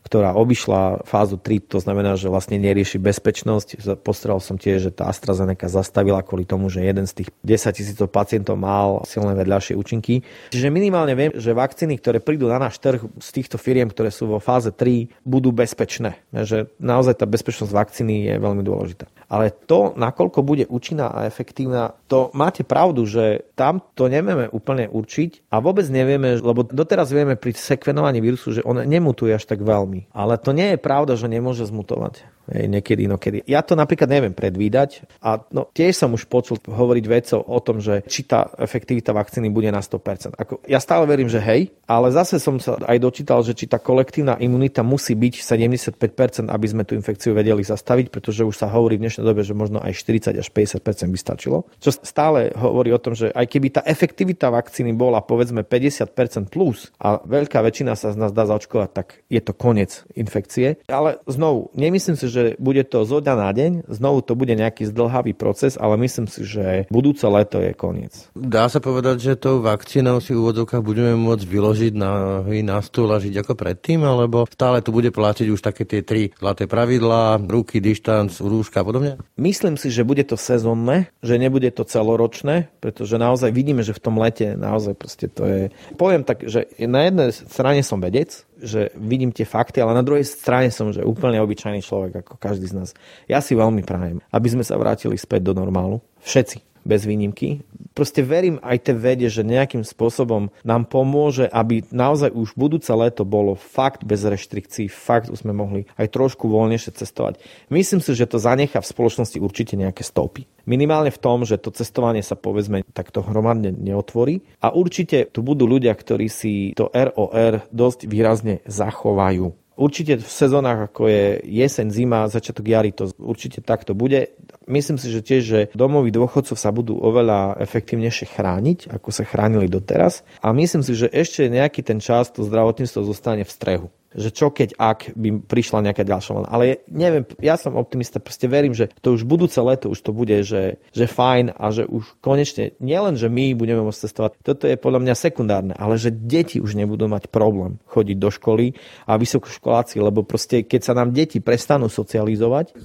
[0.03, 3.99] ktorá obišla fázu 3, to znamená, že vlastne nerieši bezpečnosť.
[4.01, 8.07] Postrehol som tiež, že tá AstraZeneca zastavila kvôli tomu, že jeden z tých 10 tisícov
[8.11, 10.25] pacientov mal silné vedľajšie účinky.
[10.51, 14.27] Čiže minimálne viem, že vakcíny, ktoré prídu na náš trh z týchto firiem, ktoré sú
[14.27, 16.19] vo fáze 3, budú bezpečné.
[16.33, 19.07] Že naozaj tá bezpečnosť vakcíny je veľmi dôležitá.
[19.27, 24.87] Ale to, nakoľko bude účinná a efektívna, to máte pravdu, že tam to nevieme úplne
[24.87, 29.59] určiť a vôbec nevieme, lebo doteraz vieme pri sekvenovaní vírusu, že on nemutuje až tak
[29.59, 30.07] veľmi.
[30.15, 32.23] Ale to nie je pravda, že nemôže zmutovať.
[32.47, 33.37] Hej, niekedy, inokedy.
[33.43, 37.83] Ja to napríklad neviem predvídať a no, tiež som už počul hovoriť vecov o tom,
[37.83, 40.31] že či tá efektivita vakcíny bude na 100%.
[40.31, 43.83] Ako, ja stále verím, že hej, ale zase som sa aj dočítal, že či tá
[43.83, 48.95] kolektívna imunita musí byť 75%, aby sme tú infekciu vedeli zastaviť, pretože už sa hovorí
[48.95, 51.57] v dnešnej dobe, že možno aj 40 až 50% by stačilo.
[51.81, 56.89] Čo stále hovorí o tom, že aj keby tá efektivita vakcíny bola povedzme 50% plus
[56.97, 60.81] a veľká väčšina sa z nás dá zaočkovať, tak je to koniec infekcie.
[60.89, 64.89] Ale znovu, nemyslím si, že bude to zo dňa na deň, znovu to bude nejaký
[64.89, 68.13] zdlhavý proces, ale myslím si, že budúce leto je koniec.
[68.33, 73.09] Dá sa povedať, že tou vakcínou si v úvodzovkách budeme môcť vyložiť na, na stôl
[73.13, 77.39] a žiť ako predtým, alebo stále tu bude platiť už také tie tri zlaté pravidlá,
[77.47, 79.06] ruky, dištanc, rúška a podobne?
[79.39, 84.03] Myslím si, že bude to sezónne, že nebude to celoročné, pretože naozaj vidíme, že v
[84.03, 85.61] tom lete naozaj proste to je...
[85.95, 90.25] Poviem tak, že na jednej strane som vedec, že vidím tie fakty, ale na druhej
[90.27, 92.89] strane som, že úplne obyčajný človek, ako každý z nás.
[93.31, 96.03] Ja si veľmi prajem, aby sme sa vrátili späť do normálu.
[96.25, 97.67] Všetci bez výnimky.
[97.91, 103.27] Proste verím aj tej vede, že nejakým spôsobom nám pomôže, aby naozaj už budúce leto
[103.27, 107.41] bolo fakt bez reštrikcií, fakt už sme mohli aj trošku voľnejšie cestovať.
[107.67, 110.47] Myslím si, že to zanecha v spoločnosti určite nejaké stopy.
[110.69, 115.65] Minimálne v tom, že to cestovanie sa povedzme takto hromadne neotvorí a určite tu budú
[115.65, 119.66] ľudia, ktorí si to ROR dosť výrazne zachovajú.
[119.77, 124.33] Určite v sezónach, ako je jeseň, zima, začiatok jary, to určite takto bude.
[124.65, 129.69] Myslím si, že tiež, že domoví dôchodcov sa budú oveľa efektívnejšie chrániť, ako sa chránili
[129.69, 130.25] doteraz.
[130.41, 134.53] A myslím si, že ešte nejaký ten čas to zdravotníctvo zostane v strehu že čo
[134.53, 136.49] keď ak by prišla nejaká ďalšia vlna.
[136.49, 140.43] Ale neviem, ja som optimista, proste verím, že to už budúce leto už to bude,
[140.43, 144.79] že, že fajn a že už konečne, nielen, že my budeme môcť cestovať, toto je
[144.79, 148.65] podľa mňa sekundárne, ale že deti už nebudú mať problém chodiť do školy
[149.07, 152.75] a vysokoškoláci, lebo proste keď sa nám deti prestanú socializovať,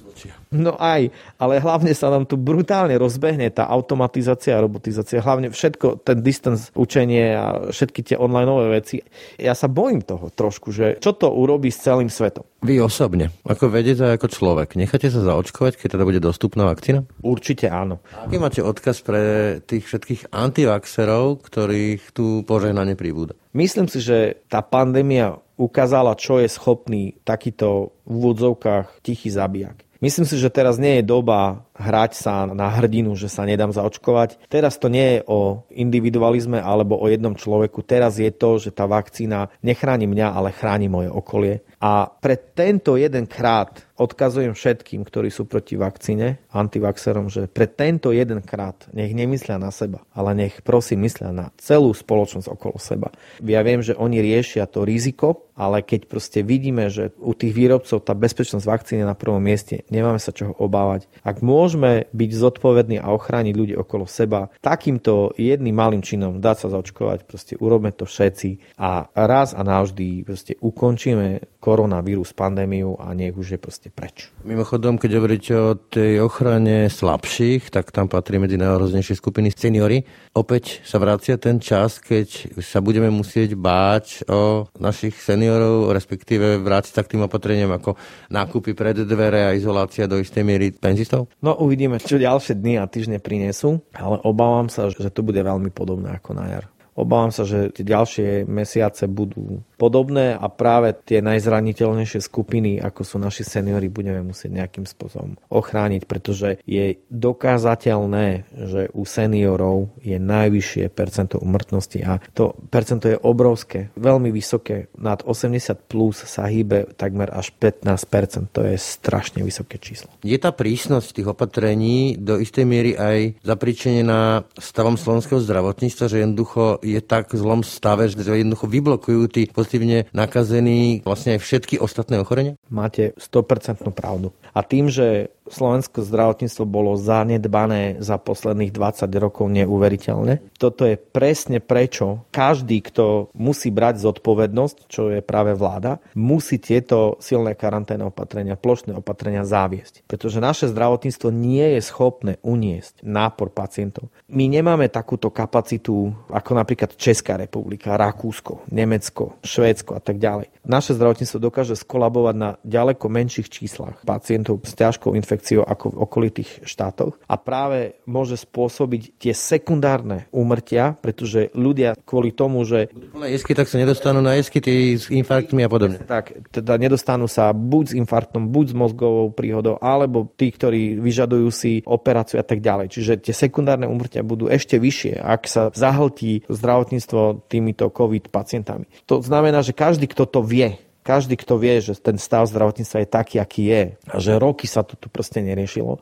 [0.53, 1.09] no aj,
[1.41, 6.69] ale hlavne sa nám tu brutálne rozbehne tá automatizácia a robotizácia, hlavne všetko, ten distance
[6.77, 9.01] učenie a všetky tie online veci.
[9.41, 12.45] Ja sa bojím toho trošku, že čo to urobí s celým svetom.
[12.63, 17.03] Vy osobne, ako vedec a ako človek, necháte sa zaočkovať, keď teda bude dostupná vakcína?
[17.19, 17.99] Určite áno.
[18.23, 23.35] Aký máte odkaz pre tých všetkých antivaxerov, ktorých tu požehnanie pribúda?
[23.51, 29.85] Myslím si, že tá pandémia ukázala, čo je schopný takýto v úvodzovkách tichý zabijak.
[30.03, 34.35] Myslím si, že teraz nie je doba hrať sa na hrdinu, že sa nedám zaočkovať.
[34.51, 37.79] Teraz to nie je o individualizme alebo o jednom človeku.
[37.87, 41.63] Teraz je to, že tá vakcína nechráni mňa, ale chráni moje okolie.
[41.83, 48.15] A pre tento jeden krát odkazujem všetkým, ktorí sú proti vakcíne, antivaxerom, že pre tento
[48.15, 53.13] jeden krát nech nemyslia na seba, ale nech prosím myslia na celú spoločnosť okolo seba.
[53.43, 58.01] Ja viem, že oni riešia to riziko, ale keď proste vidíme, že u tých výrobcov
[58.01, 61.05] tá bezpečnosť vakcíny na prvom mieste, nemáme sa čoho obávať.
[61.21, 66.67] Ak môžeme byť zodpovední a ochrániť ľudí okolo seba, takýmto jedným malým činom dať sa
[66.73, 73.33] zaočkovať, proste urobme to všetci a raz a navždy proste ukončíme koronavírus, pandémiu a nech
[73.33, 74.29] už je proste preč.
[74.45, 80.05] Mimochodom, keď hovoríte o tej ochrane slabších, tak tam patrí medzi najhroznejšie skupiny seniory.
[80.37, 86.93] Opäť sa vracia ten čas, keď sa budeme musieť báť o našich seniorov, respektíve vrátiť
[86.93, 87.97] sa k tým opatreniam ako
[88.29, 91.25] nákupy pred dvere a izolácia do istej miery penzistov?
[91.41, 95.73] No uvidíme, čo ďalšie dny a týždne prinesú, ale obávam sa, že to bude veľmi
[95.73, 96.72] podobné ako na jar.
[96.93, 103.17] Obávam sa, že tie ďalšie mesiace budú podobné a práve tie najzraniteľnejšie skupiny, ako sú
[103.19, 110.87] naši seniory, budeme musieť nejakým spôsobom ochrániť, pretože je dokázateľné, že u seniorov je najvyššie
[110.93, 114.87] percento umrtnosti a to percento je obrovské, veľmi vysoké.
[114.95, 120.13] Nad 80 plus sa hýbe takmer až 15%, to je strašne vysoké číslo.
[120.21, 126.82] Je tá prísnosť tých opatrení do istej miery aj zapričenená stavom slovenského zdravotníctva, že jednoducho
[126.83, 132.19] je tak v zlom stave, že jednoducho vyblokujú tí pozitívne nakazení vlastne aj všetky ostatné
[132.19, 132.59] ochorenia?
[132.67, 134.35] Máte 100% pravdu.
[134.51, 140.39] A tým, že slovenské zdravotníctvo bolo zanedbané za posledných 20 rokov neuveriteľne.
[140.55, 147.19] Toto je presne prečo každý, kto musí brať zodpovednosť, čo je práve vláda, musí tieto
[147.19, 150.07] silné karanténne opatrenia, plošné opatrenia zaviesť.
[150.07, 154.09] Pretože naše zdravotníctvo nie je schopné uniesť nápor pacientov.
[154.31, 160.49] My nemáme takúto kapacitu ako napríklad Česká republika, Rakúsko, Nemecko, Švédsko a tak ďalej.
[160.63, 166.51] Naše zdravotníctvo dokáže skolabovať na ďaleko menších číslach pacientov s ťažkou infekciou ako v okolitých
[166.63, 172.87] štátoch a práve môže spôsobiť tie sekundárne úmrtia, pretože ľudia kvôli tomu, že...
[173.11, 174.63] Na jesky tak sa nedostanú na jesky
[174.95, 175.99] s infarktmi a podobne.
[175.99, 181.47] Tak, teda nedostanú sa buď s infarktom, buď s mozgovou príhodou, alebo tí, ktorí vyžadujú
[181.51, 182.87] si operáciu a tak ďalej.
[182.93, 188.87] Čiže tie sekundárne úmrtia budú ešte vyššie, ak sa zahltí zdravotníctvo týmito COVID pacientami.
[189.11, 193.09] To znamená, že každý, kto to vie, každý, kto vie, že ten stav zdravotníctva je
[193.11, 195.99] taký, aký je a že roky sa to tu proste neriešilo,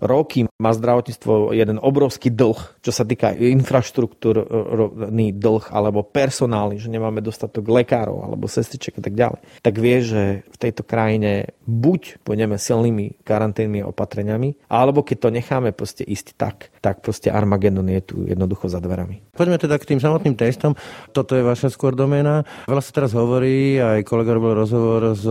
[0.00, 7.20] roky má zdravotníctvo jeden obrovský dlh, čo sa týka infraštruktúrny dlh alebo personálny, že nemáme
[7.20, 12.56] dostatok lekárov alebo sestriček a tak ďalej, tak vie, že v tejto krajine buď pôjdeme
[12.56, 18.16] silnými karanténnymi opatreniami, alebo keď to necháme proste ísť tak, tak proste Armagedon je tu
[18.24, 19.20] jednoducho za dverami.
[19.36, 20.74] Poďme teda k tým samotným testom.
[21.12, 22.44] Toto je vaša skôr doména.
[22.68, 25.24] Veľa sa teraz hovorí, aj kolega robil rozhovor s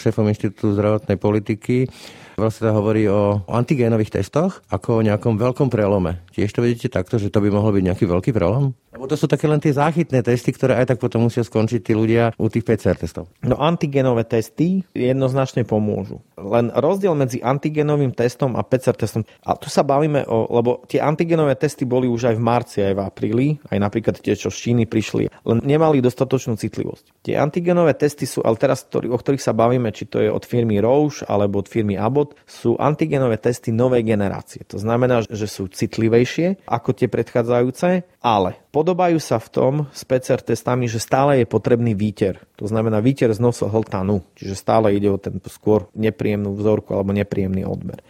[0.00, 1.88] šéfom Inštitútu zdravotnej politiky,
[2.36, 6.20] Veľa sa teda hovorí o antigénových testoch ako o nejakom veľkom prelome.
[6.36, 8.76] Tiež to vidíte takto, že to by mohol byť nejaký veľký prelom?
[8.96, 11.92] Lebo to sú také len tie záchytné testy, ktoré aj tak potom musia skončiť tí
[11.92, 13.28] ľudia u tých PCR testov.
[13.44, 16.24] No antigenové testy jednoznačne pomôžu.
[16.40, 21.04] Len rozdiel medzi antigenovým testom a PCR testom, a tu sa bavíme o, lebo tie
[21.04, 24.72] antigenové testy boli už aj v marci, aj v apríli, aj napríklad tie, čo z
[24.72, 27.20] Číny prišli, len nemali dostatočnú citlivosť.
[27.20, 30.80] Tie antigenové testy sú, ale teraz, o ktorých sa bavíme, či to je od firmy
[30.80, 34.64] Roche alebo od firmy Abbott, sú antigenové testy novej generácie.
[34.72, 40.42] To znamená, že sú citlivejšie ako tie predchádzajúce, ale podobajú sa v tom s PCR
[40.42, 42.42] testami, že stále je potrebný výter.
[42.56, 47.62] To znamená výter z nosohltanu, čiže stále ide o ten skôr nepríjemnú vzorku alebo nepríjemný
[47.68, 48.00] odber.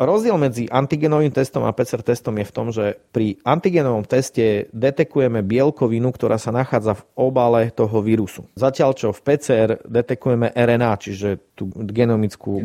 [0.00, 5.44] Rozdiel medzi antigenovým testom a PCR testom je v tom, že pri antigenovom teste detekujeme
[5.44, 8.48] bielkovinu, ktorá sa nachádza v obale toho vírusu.
[8.56, 12.64] Zatiaľ čo v PCR detekujeme RNA, čiže tú genomickú...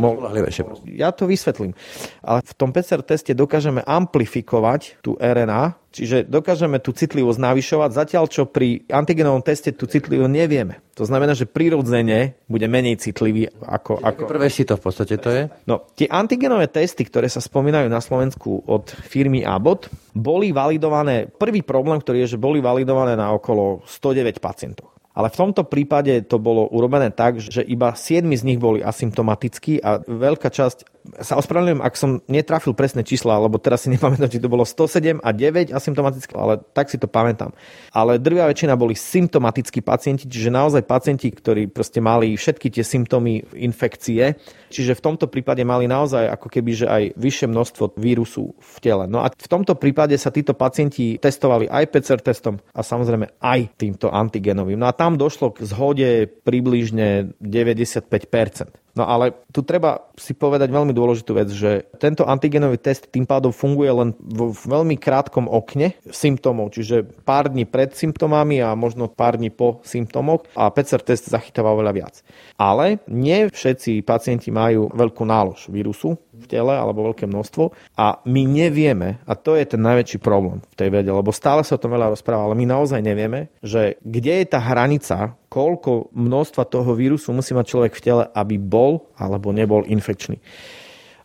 [0.88, 1.76] Ja to vysvetlím.
[2.24, 8.28] Ale v tom PCR teste dokážeme amplifikovať tú RNA, Čiže dokážeme tú citlivosť navyšovať, zatiaľ
[8.28, 10.84] čo pri antigenovom teste tú citlivosť nevieme.
[11.00, 14.04] To znamená, že prirodzene bude menej citlivý ako...
[14.04, 14.28] ako...
[14.28, 15.48] Prvé si to v podstate to je?
[15.64, 21.64] No, tie antigenové testy, ktoré sa spomínajú na Slovensku od firmy Abbott, boli validované, prvý
[21.64, 24.92] problém, ktorý je, že boli validované na okolo 109 pacientov.
[25.16, 29.80] Ale v tomto prípade to bolo urobené tak, že iba 7 z nich boli asymptomatickí
[29.80, 34.42] a veľká časť sa ospravedlňujem, ak som netrafil presné čísla, lebo teraz si nepamätám, či
[34.42, 37.54] to bolo 107 a 9 asymptomatické, ale tak si to pamätám.
[37.94, 43.44] Ale drvia väčšina boli symptomatickí pacienti, čiže naozaj pacienti, ktorí proste mali všetky tie symptómy
[43.56, 44.36] infekcie,
[44.70, 49.06] čiže v tomto prípade mali naozaj ako keby, že aj vyššie množstvo vírusu v tele.
[49.08, 53.60] No a v tomto prípade sa títo pacienti testovali aj PCR testom a samozrejme aj
[53.80, 54.80] týmto antigenovým.
[54.80, 56.10] No a tam došlo k zhode
[56.44, 58.85] približne 95%.
[58.96, 63.52] No ale tu treba si povedať veľmi dôležitú vec, že tento antigenový test tým pádom
[63.52, 69.36] funguje len v veľmi krátkom okne symptómov, čiže pár dní pred symptómami a možno pár
[69.36, 72.16] dní po symptómoch a PCR test zachytáva oveľa viac.
[72.56, 77.64] Ale nie všetci pacienti majú veľkú nálož vírusu v tele alebo veľké množstvo
[77.96, 81.76] a my nevieme, a to je ten najväčší problém v tej vede, lebo stále sa
[81.76, 86.68] o tom veľa rozpráva, ale my naozaj nevieme, že kde je tá hranica, koľko množstva
[86.68, 90.38] toho vírusu musí mať človek v tele, aby bol alebo nebol infekčný.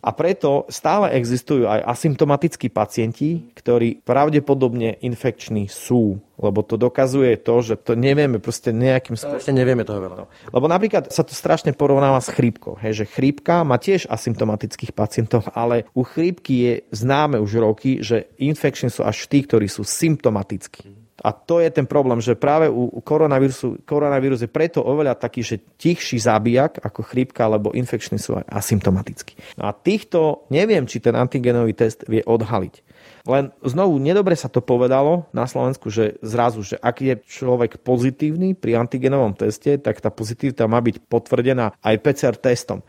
[0.01, 6.17] A preto stále existujú aj asymptomatickí pacienti, ktorí pravdepodobne infekční sú.
[6.41, 9.37] Lebo to dokazuje to, že to nevieme proste nejakým spôsobom.
[9.37, 10.25] Ešte nevieme toho veľa.
[10.49, 12.81] Lebo napríklad sa to strašne porovnáva s chrípkou.
[12.81, 18.25] Hej, že chrípka má tiež asymptomatických pacientov, ale u chrípky je známe už roky, že
[18.41, 21.00] infekční sú až tí, ktorí sú symptomatickí.
[21.21, 25.61] A to je ten problém, že práve u koronavírusu, koronavírus je preto oveľa taký, že
[25.77, 29.61] tichší zabijak ako chrípka alebo infekčný sú aj asymptomatickí.
[29.61, 32.91] No a týchto neviem, či ten antigenový test vie odhaliť.
[33.29, 38.57] Len znovu, nedobre sa to povedalo na Slovensku, že zrazu, že ak je človek pozitívny
[38.57, 42.81] pri antigenovom teste, tak tá pozitivita má byť potvrdená aj PCR testom.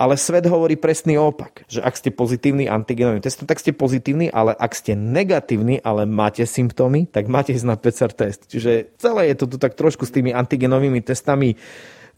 [0.00, 4.56] Ale svet hovorí presný opak, že ak ste pozitívny antigenovým testom, tak ste pozitívni, ale
[4.56, 8.48] ak ste negatívni, ale máte symptómy, tak máte ísť na PCR test.
[8.48, 11.60] Čiže celé je to tu tak trošku s tými antigenovými testami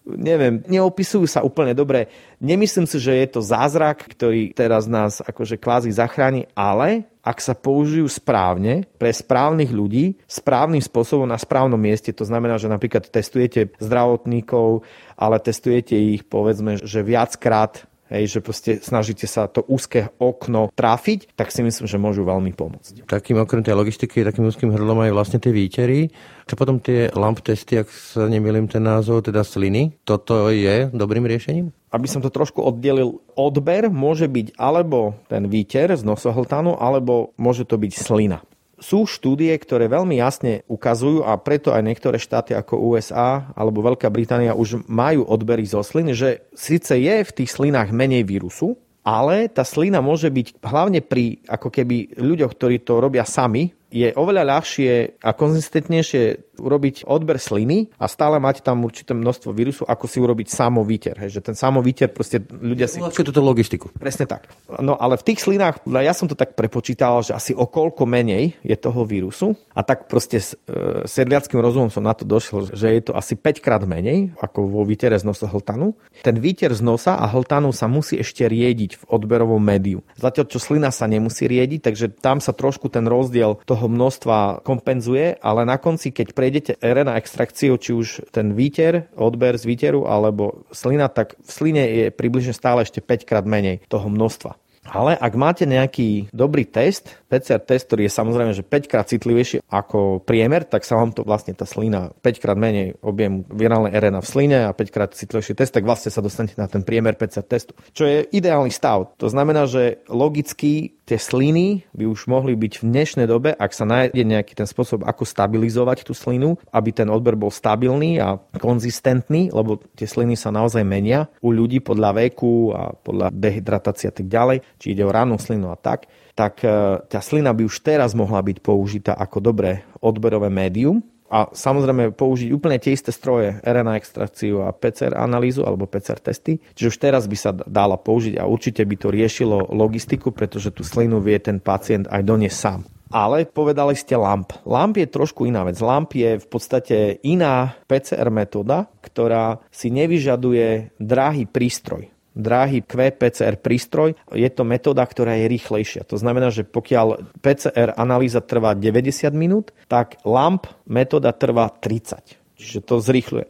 [0.07, 2.11] neviem, neopisujú sa úplne dobre.
[2.43, 7.55] Nemyslím si, že je to zázrak, ktorý teraz nás akože kvázi zachráni, ale ak sa
[7.55, 13.71] použijú správne pre správnych ľudí, správnym spôsobom na správnom mieste, to znamená, že napríklad testujete
[13.79, 14.83] zdravotníkov,
[15.15, 21.33] ale testujete ich povedzme, že viackrát hej, že proste snažíte sa to úzke okno trafiť,
[21.33, 23.09] tak si myslím, že môžu veľmi pomôcť.
[23.09, 26.13] Takým okrem tej logistiky, takým úzkým hrdlom aj vlastne tie výtery.
[26.45, 31.25] Čo potom tie lamp testy, ak sa nemýlim ten názov, teda sliny, toto je dobrým
[31.25, 31.73] riešením?
[31.93, 37.65] Aby som to trošku oddelil, odber môže byť alebo ten výter z nosohltanu, alebo môže
[37.65, 38.45] to byť slina
[38.83, 44.11] sú štúdie, ktoré veľmi jasne ukazujú a preto aj niektoré štáty ako USA alebo Veľká
[44.11, 48.75] Británia už majú odbery zo slin, že síce je v tých slinách menej vírusu,
[49.07, 54.09] ale tá slina môže byť hlavne pri ako keby ľuďoch, ktorí to robia sami, je
[54.17, 60.05] oveľa ľahšie a konzistentnejšie urobiť odber sliny a stále mať tam určité množstvo vírusu, ako
[60.09, 61.15] si urobiť samovýter.
[61.21, 63.01] Hej, že ten samovýter proste ľudia si...
[63.01, 63.93] Čo túto logistiku.
[63.97, 64.49] Presne tak.
[64.81, 68.57] No ale v tých slinách, ja som to tak prepočítal, že asi o koľko menej
[68.65, 72.89] je toho vírusu a tak proste s e, sedliackým rozumom som na to došiel, že
[72.89, 75.97] je to asi 5 krát menej ako vo výtere z nosa hltanu.
[76.25, 80.05] Ten výter z nosa a hltanu sa musí ešte riediť v odberovom médiu.
[80.17, 85.39] Zatiaľ, čo slina sa nemusí riediť, takže tam sa trošku ten rozdiel toho množstva kompenzuje,
[85.39, 90.67] ale na konci, keď prejdete RNA extrakciu, či už ten výter, odber z výteru alebo
[90.75, 94.59] slina, tak v sline je približne stále ešte 5 krát menej toho množstva.
[94.83, 99.63] Ale ak máte nejaký dobrý test, PCR test, ktorý je samozrejme že 5 krát citlivejší
[99.71, 104.21] ako priemer, tak sa vám to vlastne tá slina 5 krát menej objem virálnej RNA
[104.27, 107.47] v sline a 5 krát citlivejší test, tak vlastne sa dostanete na ten priemer PCR
[107.47, 107.79] testu.
[107.95, 109.15] Čo je ideálny stav.
[109.23, 113.85] To znamená, že logicky tie sliny by už mohli byť v dnešnej dobe, ak sa
[113.85, 119.53] nájde nejaký ten spôsob, ako stabilizovať tú slinu, aby ten odber bol stabilný a konzistentný,
[119.53, 124.25] lebo tie sliny sa naozaj menia u ľudí podľa veku a podľa dehydratácie a tak
[124.25, 128.17] ďalej, či ide o rannú slinu a tak, tak e, tá slina by už teraz
[128.17, 133.97] mohla byť použitá ako dobré odberové médium a samozrejme použiť úplne tie isté stroje, RNA
[133.97, 136.61] extrakciu a PCR analýzu alebo PCR testy.
[136.77, 140.85] Čiže už teraz by sa dala použiť a určite by to riešilo logistiku, pretože tú
[140.85, 142.81] slinu vie ten pacient aj doniesť sám.
[143.13, 144.65] Ale povedali ste LAMP.
[144.69, 145.81] LAMP je trošku iná vec.
[145.81, 154.17] LAMP je v podstate iná PCR metóda, ktorá si nevyžaduje drahý prístroj drahý QPCR prístroj.
[154.33, 156.09] Je to metóda, ktorá je rýchlejšia.
[156.09, 162.39] To znamená, že pokiaľ PCR analýza trvá 90 minút, tak LAMP metóda trvá 30.
[162.57, 163.47] Čiže to zrýchluje.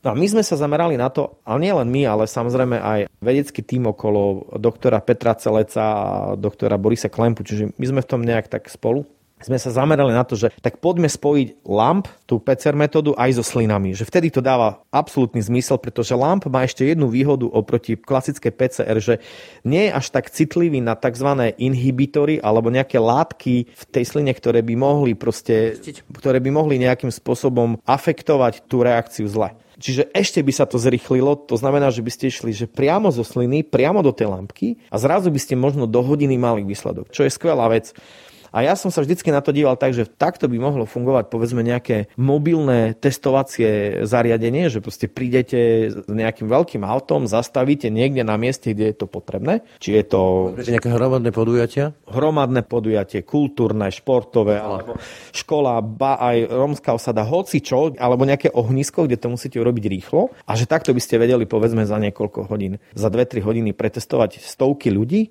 [0.00, 3.00] No a my sme sa zamerali na to, ale nie len my, ale samozrejme aj
[3.20, 6.08] vedecký tým okolo doktora Petra Celeca a
[6.40, 9.04] doktora Borisa Klempu, čiže my sme v tom nejak tak spolu
[9.40, 13.44] sme sa zamerali na to, že tak poďme spojiť LAMP, tú PCR metódu, aj so
[13.44, 13.96] slinami.
[13.96, 18.96] Že vtedy to dáva absolútny zmysel, pretože LAMP má ešte jednu výhodu oproti klasickej PCR,
[19.00, 19.18] že
[19.64, 21.56] nie je až tak citlivý na tzv.
[21.56, 25.80] inhibitory alebo nejaké látky v tej sline, ktoré by mohli proste,
[26.12, 29.56] ktoré by mohli nejakým spôsobom afektovať tú reakciu zle.
[29.80, 33.24] Čiže ešte by sa to zrychlilo, to znamená, že by ste išli že priamo zo
[33.24, 37.24] sliny, priamo do tej lampky a zrazu by ste možno do hodiny mali výsledok, čo
[37.24, 37.96] je skvelá vec.
[38.50, 41.62] A ja som sa vždycky na to díval tak, že takto by mohlo fungovať povedzme
[41.62, 48.74] nejaké mobilné testovacie zariadenie, že proste prídete s nejakým veľkým autom, zastavíte niekde na mieste,
[48.74, 49.62] kde je to potrebné.
[49.78, 50.20] Či je to...
[50.58, 51.94] Nejaké hromadné podujatia?
[52.10, 54.98] Hromadné podujatie, kultúrne, športové, alebo
[55.30, 60.34] škola, ba aj rómska osada, hoci čo, alebo nejaké ohnisko, kde to musíte urobiť rýchlo.
[60.50, 64.90] A že takto by ste vedeli povedzme za niekoľko hodín, za 2-3 hodiny pretestovať stovky
[64.90, 65.30] ľudí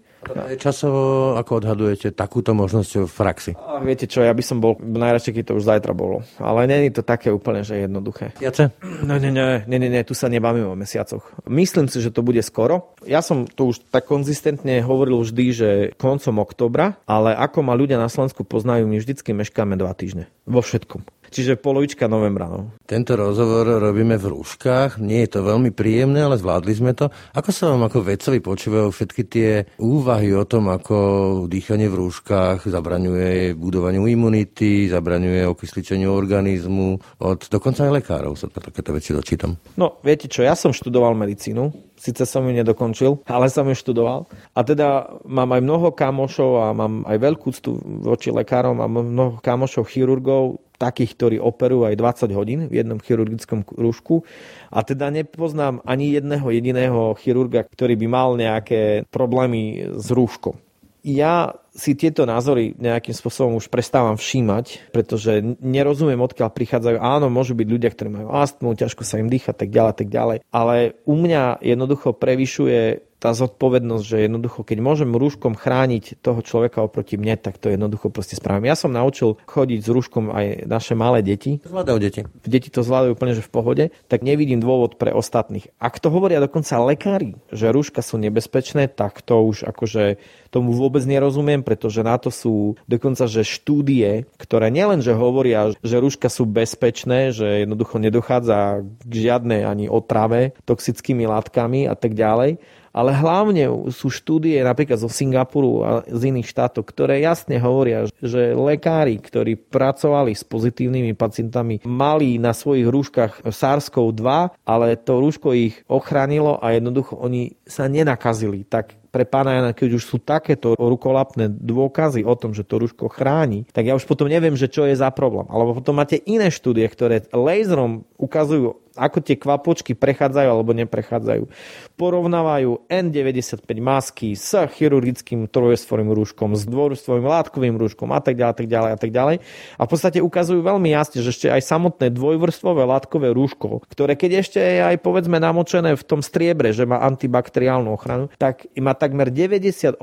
[0.60, 3.52] Časovo, ako odhadujete takúto možnosť v praxi?
[3.56, 6.28] A viete čo, ja by som bol najradšej, keď to už zajtra bolo.
[6.44, 8.36] Ale není to také úplne, že jednoduché.
[8.44, 8.76] Jace?
[8.84, 11.24] No, nie, nie, nie, nie, nie, tu sa nebavíme o mesiacoch.
[11.48, 12.94] Myslím si, že to bude skoro.
[13.08, 17.96] Ja som to už tak konzistentne hovoril vždy, že koncom oktobra, ale ako ma ľudia
[17.96, 20.28] na Slovensku poznajú, my vždycky meškáme dva týždne.
[20.44, 21.19] Vo všetkom.
[21.30, 22.50] Čiže polovička novembra.
[22.50, 22.74] No.
[22.84, 24.98] Tento rozhovor robíme v rúškach.
[24.98, 27.14] Nie je to veľmi príjemné, ale zvládli sme to.
[27.38, 30.98] Ako sa vám ako vedcovi počúvajú všetky tie úvahy o tom, ako
[31.46, 37.22] dýchanie v rúškach zabraňuje budovaniu imunity, zabraňuje okysličeniu organizmu.
[37.22, 39.56] Od dokonca aj lekárov sa takéto veci dočítam.
[39.78, 44.24] No, viete čo, ja som študoval medicínu Sice som ju nedokončil, ale som ju študoval.
[44.56, 47.76] A teda mám aj mnoho kamošov a mám aj veľkú ctu
[48.08, 53.68] voči lekárom a mnoho kamošov chirurgov, takých, ktorí operujú aj 20 hodín v jednom chirurgickom
[53.68, 54.24] rúšku.
[54.72, 60.56] A teda nepoznám ani jedného jediného chirurga, ktorý by mal nejaké problémy s rúškom.
[61.00, 66.98] Ja si tieto názory nejakým spôsobom už prestávam všímať, pretože nerozumiem, odkiaľ prichádzajú.
[67.00, 70.38] Áno, môžu byť ľudia, ktorí majú astmu, ťažko sa im dýcha, tak ďalej, tak ďalej.
[70.52, 76.80] Ale u mňa jednoducho prevyšuje tá zodpovednosť, že jednoducho, keď môžem rúškom chrániť toho človeka
[76.80, 78.72] oproti mne, tak to jednoducho proste spravím.
[78.72, 81.60] Ja som naučil chodiť s rúškom aj naše malé deti.
[81.68, 82.22] Zvládajú deti.
[82.48, 85.68] Deti to zvládajú úplne, že v pohode, tak nevidím dôvod pre ostatných.
[85.84, 90.18] Ak to hovoria dokonca lekári, že rúška sú nebezpečné, tak to už akože
[90.50, 96.02] tomu vôbec nerozumiem, pretože na to sú dokonca, že štúdie, ktoré nielen, že hovoria, že
[96.02, 102.58] rúška sú bezpečné, že jednoducho nedochádza k žiadnej ani otrave toxickými látkami a tak ďalej,
[102.94, 108.54] ale hlavne sú štúdie napríklad zo Singapuru a z iných štátov, ktoré jasne hovoria, že
[108.56, 114.26] lekári, ktorí pracovali s pozitívnymi pacientami, mali na svojich rúškach SARS-CoV-2,
[114.66, 119.90] ale to rúško ich ochránilo a jednoducho oni sa nenakazili tak pre pána Jana, keď
[119.98, 124.30] už sú takéto rukolapné dôkazy o tom, že to rúško chráni, tak ja už potom
[124.30, 125.50] neviem, že čo je za problém.
[125.50, 131.48] Alebo potom máte iné štúdie, ktoré laserom ukazujú ako tie kvapočky prechádzajú alebo neprechádzajú.
[131.96, 138.58] Porovnávajú N95 masky s chirurgickým trojstvorým rúškom, s dvojstvorovým látkovým rúškom a tak ďalej, a
[138.58, 139.36] tak ďalej, a tak ďalej.
[139.78, 144.32] A v podstate ukazujú veľmi jasne, že ešte aj samotné dvojvrstvové látkové rúško, ktoré keď
[144.42, 149.30] ešte je aj povedzme namočené v tom striebre, že má antibakteriálnu ochranu, tak má takmer
[149.30, 150.02] 98%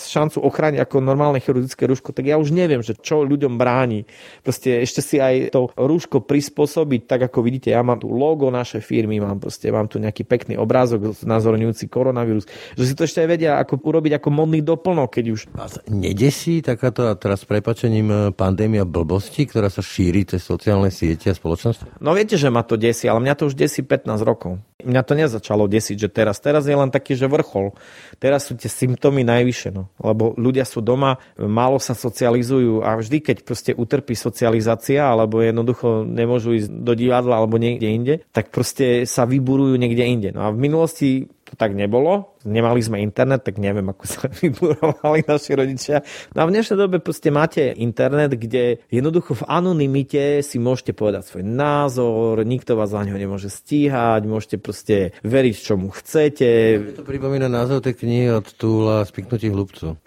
[0.00, 4.08] šancu ochrániť ako normálne chirurgické rúško, tak ja už neviem, že čo ľuďom bráni.
[4.40, 8.48] Proste ešte si aj to rúško prispôsobiť tak, ako vidíte vidíte, ja mám tu logo
[8.48, 13.20] našej firmy, mám, proste, mám tu nejaký pekný obrázok znázorňujúci koronavírus, že si to ešte
[13.20, 15.40] aj vedia ako urobiť ako modný doplnok, keď už...
[15.52, 20.88] Vás nedesí takáto, a teraz s prepačením, e, pandémia blbosti, ktorá sa šíri cez sociálne
[20.88, 22.00] siete a spoločnosť?
[22.00, 24.56] No viete, že ma to desí, ale mňa to už desí 15 rokov.
[24.84, 26.40] Mňa to nezačalo desiť, že teraz.
[26.40, 27.76] Teraz je len taký, že vrchol.
[28.18, 29.88] Teraz sú tie symptómy najvyššie, no.
[30.00, 36.04] Lebo ľudia sú doma, málo sa socializujú a vždy, keď proste utrpí socializácia, alebo jednoducho
[36.04, 40.28] nemôžu ísť do divadla alebo niekde inde, tak proste sa vyburujú niekde inde.
[40.34, 42.38] No a v minulosti to tak nebolo.
[42.40, 46.00] Nemali sme internet, tak neviem, ako sa vyburovali naši rodičia.
[46.32, 51.28] No a v dnešnej dobe proste máte internet, kde jednoducho v anonimite si môžete povedať
[51.28, 56.50] svoj názor, nikto vás za neho nemôže stíhať, môžete proste veriť, čomu chcete.
[56.80, 60.00] Ja to pripomína názov tej knihy od Túla Spiknutí hlubcu.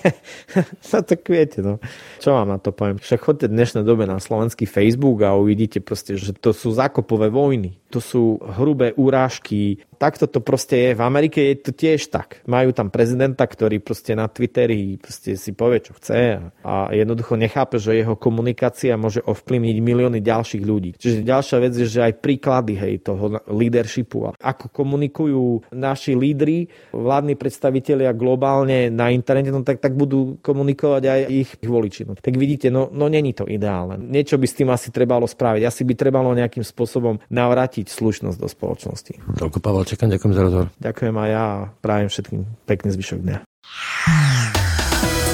[0.92, 1.80] no tak viete, no.
[2.20, 3.00] Čo vám na to poviem?
[3.00, 7.32] Však chodte v dnešnej dobe na slovenský Facebook a uvidíte proste, že to sú zákopové
[7.32, 7.80] vojny.
[7.88, 9.82] To sú hrubé úrážky.
[9.96, 10.90] Takto to proste je.
[10.94, 12.42] V Amerike je to tiež tak.
[12.46, 17.80] Majú tam prezidenta, ktorý proste na Twitteri proste si povie, čo chce a jednoducho nechápe,
[17.80, 20.90] že jeho komunikácia môže ovplyvniť milióny ďalších ľudí.
[20.96, 24.32] Čiže ďalšia vec je, že aj príklady hej, toho leadershipu.
[24.36, 31.20] Ako komunikujú naši lídry, vládni predstavitelia globálne na internete, no tak, tak budú komunikovať aj
[31.30, 32.06] ich voliči.
[32.06, 33.96] No, tak vidíte, no, no není to ideálne.
[34.00, 35.62] Niečo by s tým asi trebalo spraviť.
[35.64, 39.14] Asi by trebalo nejakým spôsobom navrátiť slušnosť do spoločnosti.
[39.38, 40.68] Toľko Pavel Čekan, ďakujem za rozhovor.
[40.80, 43.36] Ďakujem aj ja a prajem všetkým pekný zvyšok dňa.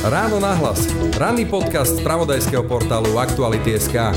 [0.07, 0.87] Ráno nahlas.
[1.19, 4.15] Ranný podcast z pravodajského portálu Aktuality.sk.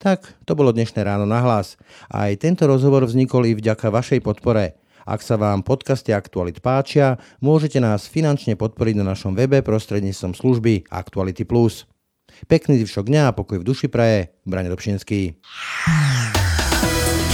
[0.00, 1.76] Tak, to bolo dnešné ráno na hlas.
[2.08, 4.80] Aj tento rozhovor vznikol i vďaka vašej podpore.
[5.04, 10.88] Ak sa vám podcasty Aktualit páčia, môžete nás finančne podporiť na našom webe prostredníctvom služby
[10.88, 11.44] Aktuality+.
[12.46, 14.32] Pekný zvyšok dňa a pokoj v duši praje.
[14.46, 15.36] Brane Dobšinský.